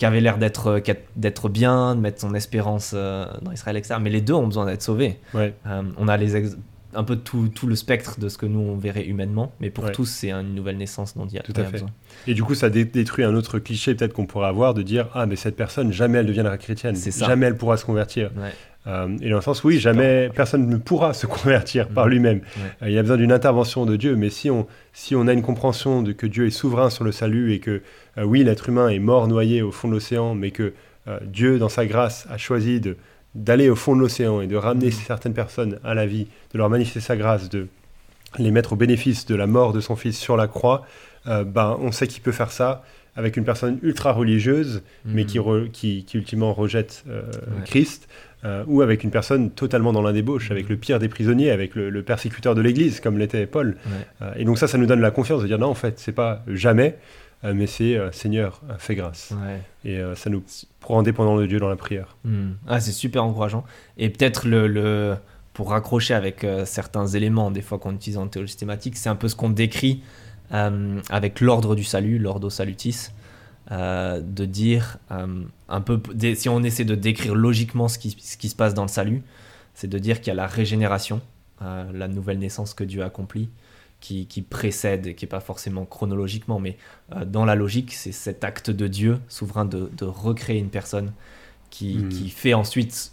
qui 0.00 0.06
avait 0.06 0.20
l'air 0.22 0.38
d'être 0.38 0.80
a- 0.88 0.94
d'être 1.14 1.50
bien, 1.50 1.94
de 1.94 2.00
mettre 2.00 2.20
son 2.22 2.34
espérance 2.34 2.92
euh, 2.94 3.26
dans 3.42 3.52
Israël, 3.52 3.76
etc. 3.76 3.96
Mais 4.00 4.08
les 4.08 4.22
deux 4.22 4.32
ont 4.32 4.46
besoin 4.46 4.64
d'être 4.64 4.80
sauvés. 4.82 5.20
Ouais. 5.34 5.52
Euh, 5.66 5.82
on 5.98 6.08
a 6.08 6.16
les 6.16 6.36
ex- 6.36 6.56
un 6.94 7.04
peu 7.04 7.16
tout, 7.16 7.48
tout 7.54 7.66
le 7.66 7.74
spectre 7.76 8.18
de 8.18 8.28
ce 8.28 8.36
que 8.38 8.46
nous 8.46 8.60
on 8.60 8.76
verrait 8.76 9.04
humainement, 9.06 9.52
mais 9.60 9.70
pour 9.70 9.84
Ouais. 9.84 9.92
tous 9.92 10.06
c'est 10.06 10.30
une 10.32 10.54
nouvelle 10.54 10.76
naissance 10.76 11.16
dont 11.16 11.26
il 11.26 11.34
y 11.34 11.38
a, 11.38 11.42
Tout 11.42 11.52
à 11.56 11.64
fait. 11.64 11.72
besoin. 11.72 11.90
Et 12.26 12.34
du 12.34 12.42
coup, 12.42 12.54
ça 12.54 12.68
dé- 12.70 12.84
détruit 12.84 13.24
un 13.24 13.34
autre 13.34 13.58
cliché 13.58 13.94
peut-être 13.94 14.12
qu'on 14.12 14.26
pourrait 14.26 14.48
avoir 14.48 14.74
de 14.74 14.82
dire 14.82 15.08
ah 15.14 15.26
mais 15.26 15.36
cette 15.36 15.56
personne 15.56 15.92
jamais 15.92 16.18
elle 16.18 16.26
deviendra 16.26 16.58
chrétienne, 16.58 16.96
ça. 16.96 17.26
jamais 17.26 17.46
elle 17.46 17.56
pourra 17.56 17.76
se 17.76 17.84
convertir. 17.84 18.30
Ouais. 18.36 18.50
Euh, 18.86 19.14
et 19.20 19.28
dans 19.28 19.36
le 19.36 19.42
sens 19.42 19.62
oui, 19.62 19.78
jamais 19.78 20.30
personne 20.34 20.66
ne 20.66 20.76
pourra 20.78 21.12
se 21.12 21.26
convertir 21.26 21.88
par 21.88 22.06
Mhm. 22.06 22.10
lui-même. 22.12 22.38
Ouais. 22.38 22.44
Euh, 22.82 22.88
il 22.88 22.94
y 22.94 22.98
a 22.98 23.02
besoin 23.02 23.18
d'une 23.18 23.32
intervention 23.32 23.84
de 23.84 23.94
Dieu. 23.96 24.16
Mais 24.16 24.30
si 24.30 24.50
on 24.50 24.66
si 24.92 25.14
on 25.14 25.26
a 25.26 25.32
une 25.34 25.42
compréhension 25.42 26.02
de 26.02 26.12
que 26.12 26.26
Dieu 26.26 26.46
est 26.46 26.50
souverain 26.50 26.88
sur 26.90 27.04
le 27.04 27.12
salut 27.12 27.52
et 27.52 27.60
que 27.60 27.82
euh, 28.18 28.24
oui 28.24 28.42
l'être 28.42 28.68
humain 28.70 28.88
est 28.88 28.98
mort 28.98 29.28
noyé 29.28 29.60
au 29.62 29.70
fond 29.70 29.86
de 29.88 29.92
l'océan, 29.92 30.34
mais 30.34 30.50
que 30.50 30.72
Dieu 31.26 31.58
dans 31.58 31.68
sa 31.70 31.86
grâce 31.86 32.26
a 32.30 32.36
choisi 32.38 32.78
de 32.80 32.96
d'aller 33.34 33.68
au 33.70 33.76
fond 33.76 33.94
de 33.94 34.00
l'océan 34.00 34.40
et 34.40 34.46
de 34.46 34.56
ramener 34.56 34.86
Mhm. 34.86 34.92
certaines 34.92 35.34
personnes 35.34 35.78
à 35.84 35.94
la 35.94 36.06
vie, 36.06 36.26
de 36.52 36.58
leur 36.58 36.68
manifester 36.68 37.00
sa 37.00 37.16
grâce, 37.16 37.48
de 37.48 37.68
les 38.38 38.50
mettre 38.50 38.72
au 38.72 38.76
bénéfice 38.76 39.26
de 39.26 39.34
la 39.34 39.46
mort 39.46 39.72
de 39.72 39.80
son 39.80 39.96
fils 39.96 40.18
sur 40.18 40.36
la 40.36 40.46
croix, 40.48 40.84
euh, 41.26 41.44
ben, 41.44 41.76
on 41.80 41.92
sait 41.92 42.06
qu'il 42.06 42.22
peut 42.22 42.32
faire 42.32 42.50
ça 42.52 42.82
avec 43.16 43.36
une 43.36 43.44
personne 43.44 43.78
ultra 43.82 44.12
religieuse, 44.12 44.82
mais 45.04 45.24
qui, 45.24 45.38
re- 45.38 45.68
qui, 45.70 46.04
qui 46.04 46.16
ultimement 46.16 46.54
rejette 46.54 47.04
euh, 47.08 47.22
Ouais. 47.22 47.64
Christ, 47.66 48.08
euh, 48.44 48.62
ou 48.68 48.80
avec 48.82 49.04
une 49.04 49.10
personne 49.10 49.50
totalement 49.50 49.92
dans 49.92 50.00
l'indébauche, 50.00 50.50
avec 50.52 50.64
Mhm. 50.64 50.70
le 50.70 50.76
pire 50.76 50.98
des 51.00 51.08
prisonniers, 51.08 51.50
avec 51.50 51.74
le, 51.74 51.90
le 51.90 52.02
persécuteur 52.02 52.54
de 52.54 52.60
l'Église, 52.62 53.00
comme 53.00 53.18
l'était 53.18 53.46
Paul. 53.46 53.76
Ouais. 54.20 54.26
Et 54.38 54.44
donc 54.44 54.58
ça, 54.58 54.68
ça 54.68 54.78
nous 54.78 54.86
donne 54.86 55.00
la 55.00 55.10
confiance 55.10 55.42
de 55.42 55.46
dire 55.48 55.58
non, 55.58 55.66
en 55.68 55.74
fait, 55.74 55.98
c'est 55.98 56.12
pas 56.12 56.42
jamais, 56.48 56.96
mais 57.42 57.66
c'est 57.66 57.96
euh, 57.96 58.12
Seigneur, 58.12 58.60
euh, 58.68 58.74
fais 58.78 58.94
grâce. 58.94 59.32
Ouais. 59.32 59.62
Et 59.84 59.98
euh, 59.98 60.14
ça 60.14 60.28
nous 60.30 60.42
rend 60.82 61.02
dépendants 61.02 61.38
de 61.38 61.46
Dieu 61.46 61.58
dans 61.58 61.68
la 61.68 61.76
prière. 61.76 62.16
Hmm. 62.24 62.52
Ah, 62.66 62.80
c'est 62.80 62.92
super 62.92 63.24
encourageant. 63.24 63.64
Et 63.96 64.10
peut-être 64.10 64.46
le, 64.46 64.66
le- 64.66 65.16
pour 65.54 65.70
raccrocher 65.70 66.14
avec 66.14 66.44
euh, 66.44 66.64
certains 66.64 67.06
éléments, 67.06 67.50
des 67.50 67.62
fois 67.62 67.78
qu'on 67.78 67.94
utilise 67.94 68.18
en 68.18 68.28
théologie 68.28 68.52
systématique, 68.52 68.96
c'est 68.96 69.08
un 69.08 69.16
peu 69.16 69.28
ce 69.28 69.36
qu'on 69.36 69.50
décrit 69.50 70.02
euh, 70.52 71.00
avec 71.10 71.40
l'ordre 71.40 71.74
du 71.74 71.84
salut, 71.84 72.18
l'ordo 72.18 72.50
salutis, 72.50 73.08
euh, 73.70 74.20
de 74.20 74.44
dire 74.44 74.98
euh, 75.10 75.42
un 75.68 75.80
peu, 75.80 76.00
si 76.34 76.48
on 76.48 76.62
essaie 76.62 76.84
de 76.84 76.94
décrire 76.94 77.34
logiquement 77.34 77.88
ce 77.88 77.98
qui, 77.98 78.16
ce 78.20 78.36
qui 78.36 78.48
se 78.48 78.56
passe 78.56 78.74
dans 78.74 78.82
le 78.82 78.88
salut, 78.88 79.22
c'est 79.74 79.88
de 79.88 79.98
dire 79.98 80.20
qu'il 80.20 80.28
y 80.28 80.30
a 80.30 80.34
la 80.34 80.46
régénération, 80.46 81.20
euh, 81.62 81.84
la 81.94 82.08
nouvelle 82.08 82.38
naissance 82.38 82.74
que 82.74 82.84
Dieu 82.84 83.02
accomplit, 83.04 83.48
qui, 84.00 84.26
qui 84.26 84.42
précède, 84.42 85.06
et 85.08 85.14
qui 85.14 85.24
n'est 85.24 85.28
pas 85.30 85.40
forcément 85.40 85.84
chronologiquement, 85.86 86.58
mais 86.60 86.76
euh, 87.14 87.24
dans 87.24 87.44
la 87.44 87.54
logique, 87.54 87.92
c'est 87.92 88.12
cet 88.12 88.44
acte 88.44 88.70
de 88.70 88.88
Dieu 88.88 89.18
souverain 89.28 89.64
de, 89.66 89.90
de 89.96 90.04
recréer 90.06 90.58
une 90.58 90.70
personne 90.70 91.12
qui, 91.70 91.98
Mhm. 91.98 92.08
qui 92.08 92.30
fait 92.30 92.54
ensuite 92.54 93.12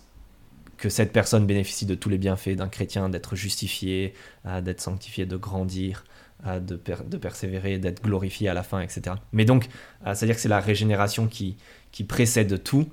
que 0.78 0.90
cette 0.90 1.12
personne 1.12 1.46
bénéficie 1.48 1.86
de 1.88 1.96
tous 1.96 2.10
les 2.10 2.18
bienfaits 2.20 2.56
d'un 2.56 2.68
chrétien, 2.70 3.10
d'être 3.10 3.36
justifié, 3.36 4.14
euh, 4.46 4.62
d'être 4.62 4.82
sanctifié, 4.82 5.26
de 5.26 5.36
grandir, 5.38 6.04
euh, 6.46 6.60
de, 6.60 6.76
per- 6.76 7.04
de 7.08 7.18
persévérer, 7.18 7.80
d'être 7.80 8.02
glorifié 8.04 8.48
à 8.50 8.54
la 8.54 8.64
fin, 8.64 8.80
etc. 8.82 9.16
Mais 9.34 9.44
donc, 9.46 9.68
c'est-à-dire 10.06 10.36
que 10.36 10.42
c'est 10.42 10.50
la 10.50 10.60
régénération 10.60 11.28
qui, 11.28 11.58
qui 11.92 12.04
précède 12.04 12.62
tout, 12.64 12.88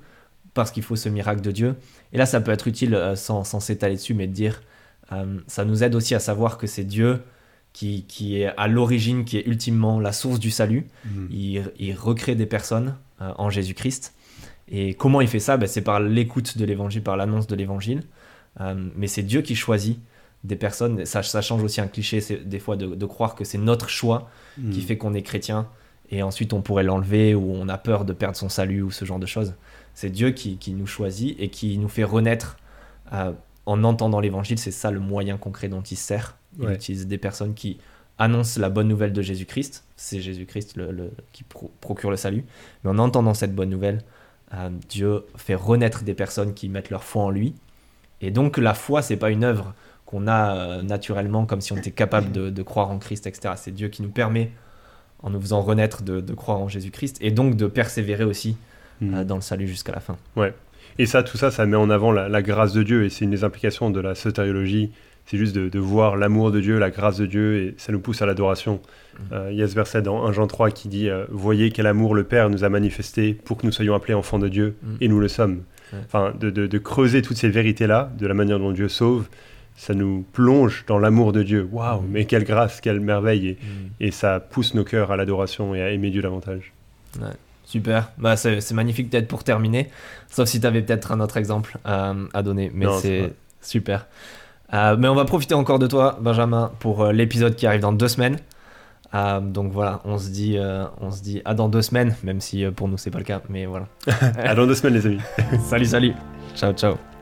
parce 0.55 0.71
qu'il 0.71 0.83
faut 0.83 0.95
ce 0.95 1.09
miracle 1.09 1.41
de 1.41 1.51
Dieu. 1.51 1.75
Et 2.13 2.17
là, 2.17 2.25
ça 2.25 2.41
peut 2.41 2.51
être 2.51 2.67
utile, 2.67 3.13
sans, 3.15 3.43
s'étaler 3.59 3.95
dessus, 3.95 4.13
mais 4.15 4.25
de 4.27 4.33
dire, 4.33 4.61
ça 5.47 5.65
nous 5.65 5.83
aide 5.83 5.95
aussi 5.95 6.15
à 6.15 6.19
savoir 6.19 6.57
que 6.57 6.65
c'est 6.67 6.85
Dieu 6.85 7.21
qui, 7.75 8.05
qui 8.07 8.39
est 8.41 8.53
à 8.55 8.67
l'origine, 8.69 9.25
qui 9.25 9.35
est 9.37 9.45
ultimement 9.45 9.99
la 9.99 10.13
source 10.13 10.39
du 10.39 10.49
salut. 10.49 10.87
Il, 11.29 11.71
il 11.77 11.93
recrée 11.93 12.33
des 12.35 12.45
personnes 12.45 12.95
euh, 13.21 13.33
en 13.37 13.49
Jésus-Christ. 13.49 14.13
Et 14.71 14.93
comment 14.93 15.19
il 15.19 15.27
fait 15.27 15.41
ça? 15.41 15.57
Ben, 15.57 15.67
C'est 15.67 15.81
par 15.81 15.99
l'écoute 15.99 16.57
de 16.57 16.63
l'évangile, 16.63 17.03
par 17.03 17.17
l'annonce 17.17 17.47
de 17.47 17.55
l'évangile. 17.55 18.03
Euh, 18.61 18.73
mais 18.95 19.07
c'est 19.07 19.23
Dieu 19.23 19.41
qui 19.41 19.55
choisit 19.55 19.99
des 20.45 20.55
personnes. 20.55 21.05
Ça, 21.05 21.21
ça 21.21 21.41
change 21.41 21.63
aussi 21.63 21.81
un 21.81 21.87
cliché, 21.87 22.21
des 22.45 22.59
fois, 22.59 22.77
de, 22.77 22.87
de 22.95 23.05
croire 23.05 23.35
que 23.35 23.43
c'est 23.43 23.57
notre 23.57 23.89
choix 23.89 24.29
Mm. 24.57 24.69
qui 24.71 24.81
fait 24.81 24.97
qu'on 24.97 25.13
est 25.13 25.21
chrétien. 25.21 25.67
Et 26.11 26.23
ensuite, 26.23 26.53
on 26.53 26.61
pourrait 26.61 26.83
l'enlever 26.83 27.35
ou 27.35 27.51
on 27.51 27.67
a 27.67 27.77
peur 27.77 28.05
de 28.05 28.13
perdre 28.13 28.37
son 28.37 28.47
salut 28.47 28.83
ou 28.83 28.89
ce 28.91 29.03
genre 29.03 29.19
de 29.19 29.25
choses. 29.25 29.53
C'est 29.93 30.09
Dieu 30.09 30.31
qui, 30.31 30.55
qui 30.57 30.71
nous 30.71 30.87
choisit 30.87 31.35
et 31.41 31.49
qui 31.49 31.77
nous 31.77 31.89
fait 31.89 32.05
renaître 32.05 32.55
euh, 33.11 33.33
en 33.65 33.83
entendant 33.83 34.21
l'évangile. 34.21 34.57
C'est 34.57 34.71
ça 34.71 34.91
le 34.91 35.01
moyen 35.01 35.35
concret 35.37 35.67
dont 35.67 35.81
il 35.81 35.97
se 35.97 36.03
sert. 36.05 36.37
Il 36.59 36.65
Ouais. 36.65 36.75
utilise 36.75 37.07
des 37.07 37.17
personnes 37.17 37.53
qui 37.53 37.77
annoncent 38.17 38.59
la 38.61 38.69
bonne 38.69 38.87
nouvelle 38.87 39.11
de 39.13 39.21
Jésus-Christ. 39.21 39.83
C'est 39.97 40.21
Jésus-Christ 40.21 40.77
le, 40.77 40.91
le- 40.91 41.11
qui 41.33 41.43
pro- 41.43 41.71
procure 41.81 42.11
le 42.11 42.17
salut. 42.17 42.45
Mais 42.83 42.89
en 42.89 42.97
entendant 42.97 43.33
cette 43.33 43.53
bonne 43.53 43.69
nouvelle, 43.69 44.01
euh, 44.53 44.69
Dieu 44.89 45.23
fait 45.35 45.55
renaître 45.55 46.03
des 46.03 46.13
personnes 46.13 46.53
qui 46.53 46.69
mettent 46.69 46.89
leur 46.89 47.03
foi 47.03 47.23
en 47.23 47.29
lui. 47.29 47.55
Et 48.21 48.31
donc 48.31 48.57
la 48.57 48.73
foi, 48.73 49.01
c'est 49.01 49.17
pas 49.17 49.31
une 49.31 49.43
œuvre 49.43 49.73
qu'on 50.05 50.27
a 50.27 50.55
euh, 50.55 50.81
naturellement 50.81 51.45
comme 51.45 51.59
si 51.61 51.73
on 51.73 51.77
était 51.77 51.91
capable 51.91 52.31
de, 52.31 52.49
de 52.49 52.63
croire 52.63 52.89
en 52.89 52.99
Christ, 52.99 53.27
etc. 53.27 53.55
C'est 53.57 53.71
Dieu 53.71 53.89
qui 53.89 54.01
nous 54.01 54.11
permet, 54.11 54.51
en 55.23 55.29
nous 55.31 55.41
faisant 55.41 55.61
renaître, 55.61 56.03
de, 56.03 56.21
de 56.21 56.33
croire 56.33 56.59
en 56.61 56.69
Jésus-Christ 56.69 57.17
et 57.21 57.31
donc 57.31 57.55
de 57.55 57.67
persévérer 57.67 58.23
aussi 58.23 58.55
Mm. 59.01 59.13
euh, 59.13 59.23
dans 59.25 59.35
le 59.35 59.41
salut 59.41 59.67
jusqu'à 59.67 59.91
la 59.91 59.99
fin. 59.99 60.15
Et 60.97 61.05
ça, 61.05 61.21
tout 61.21 61.35
ça, 61.35 61.51
ça 61.51 61.65
met 61.65 61.75
en 61.75 61.89
avant 61.89 62.13
la, 62.13 62.29
la 62.29 62.41
grâce 62.41 62.71
de 62.71 62.81
Dieu, 62.81 63.03
et 63.03 63.09
c'est 63.09 63.25
une 63.25 63.31
des 63.31 63.43
implications 63.43 63.89
de 63.89 63.99
la 63.99 64.15
sotériologie 64.15 64.93
c'est 65.25 65.37
juste 65.37 65.55
de, 65.55 65.79
voir 65.79 66.15
l'amour 66.15 66.51
de 66.51 66.59
Dieu, 66.59 66.77
la 66.77 66.91
grâce 66.91 67.17
de 67.17 67.25
Dieu, 67.25 67.57
et 67.57 67.75
ça 67.77 67.91
nous 67.91 67.99
pousse 67.99 68.21
à 68.21 68.25
l'adoration. 68.25 68.79
Mm. 68.79 69.33
Euh, 69.33 69.49
il 69.51 69.57
y 69.57 69.63
a 69.63 69.67
ce 69.67 69.75
verset 69.75 70.01
dans 70.01 70.25
1 70.25 70.31
Jean 70.31 70.47
3 70.47 70.71
qui 70.71 70.87
dit 70.87 71.09
Voyez 71.29 71.71
quel 71.71 71.87
amour 71.87 72.15
le 72.15 72.23
Père 72.23 72.49
nous 72.49 72.63
a 72.63 72.69
manifesté 72.69 73.33
pour 73.33 73.57
que 73.57 73.65
nous 73.65 73.71
soyons 73.71 73.95
appelés 73.95 74.13
enfants 74.13 74.39
de 74.39 74.47
Dieu, 74.47 74.75
mm. 74.81 74.95
et 75.01 75.07
nous 75.07 75.19
le 75.19 75.27
sommes. 75.27 75.63
Enfin, 76.03 76.33
de, 76.39 76.77
creuser 76.77 77.21
toutes 77.21 77.37
ces 77.37 77.49
vérités-là, 77.49 78.11
de 78.17 78.27
la 78.27 78.33
manière 78.33 78.59
dont 78.59 78.71
Dieu 78.71 78.89
sauve, 78.89 79.27
ça 79.77 79.93
nous 79.93 80.25
plonge 80.33 80.83
dans 80.87 80.99
l'amour 80.99 81.31
de 81.31 81.43
Dieu. 81.43 81.67
Waouh, 81.71 82.01
mm. 82.01 82.07
mais 82.09 82.25
quelle 82.25 82.43
grâce, 82.43 82.81
quelle 82.81 82.99
merveille, 82.99 83.57
et, 83.99 84.11
ça 84.11 84.39
pousse 84.39 84.73
nos 84.73 84.83
cœurs 84.83 85.11
à 85.11 85.17
l'adoration 85.17 85.75
et 85.75 85.81
à 85.81 85.91
aimer 85.91 86.09
Dieu 86.09 86.21
davantage. 86.21 86.73
Super, 87.65 88.11
bah, 88.17 88.37
c'est 88.37 88.71
magnifique 88.73 89.09
peut-être 89.09 89.27
pour 89.27 89.43
terminer, 89.43 89.89
sauf 90.29 90.47
si 90.47 90.59
tu 90.61 90.67
avais 90.67 90.83
peut-être 90.83 91.11
un 91.11 91.19
autre 91.19 91.37
exemple 91.37 91.77
euh, 91.87 92.27
à 92.33 92.43
donner, 92.43 92.71
mais 92.73 92.85
c'est 93.01 93.33
super. 93.61 94.07
Euh, 94.75 94.95
mais 94.99 95.07
on 95.07 95.15
va 95.15 95.25
profiter 95.25 95.55
encore 95.55 95.79
de 95.79 95.87
toi, 95.87 96.17
Benjamin, 96.21 96.71
pour 96.79 97.01
euh, 97.01 97.11
l'épisode 97.11 97.55
qui 97.55 97.65
arrive 97.65 97.81
dans 97.81 97.93
deux 97.93 98.07
semaines. 98.07 98.37
donc 99.13 99.71
voilà, 99.71 100.01
on 100.03 100.17
se 100.17 100.29
dit, 100.29 100.57
on 100.99 101.09
se 101.09 101.21
dit 101.23 101.41
à 101.45 101.53
dans 101.53 101.69
deux 101.69 101.81
semaines, 101.81 102.15
même 102.23 102.41
si 102.41 102.65
pour 102.75 102.89
nous 102.89 102.97
c'est 102.97 103.11
pas 103.11 103.19
le 103.19 103.23
cas, 103.23 103.41
mais 103.49 103.65
voilà. 103.65 103.87
à 104.37 104.53
dans 104.55 104.67
deux 104.67 104.75
semaines 104.75 104.95
les 104.95 105.05
amis. 105.05 105.21
salut, 105.63 105.85
salut. 105.85 106.13
Ciao, 106.55 106.73
ciao. 106.73 107.14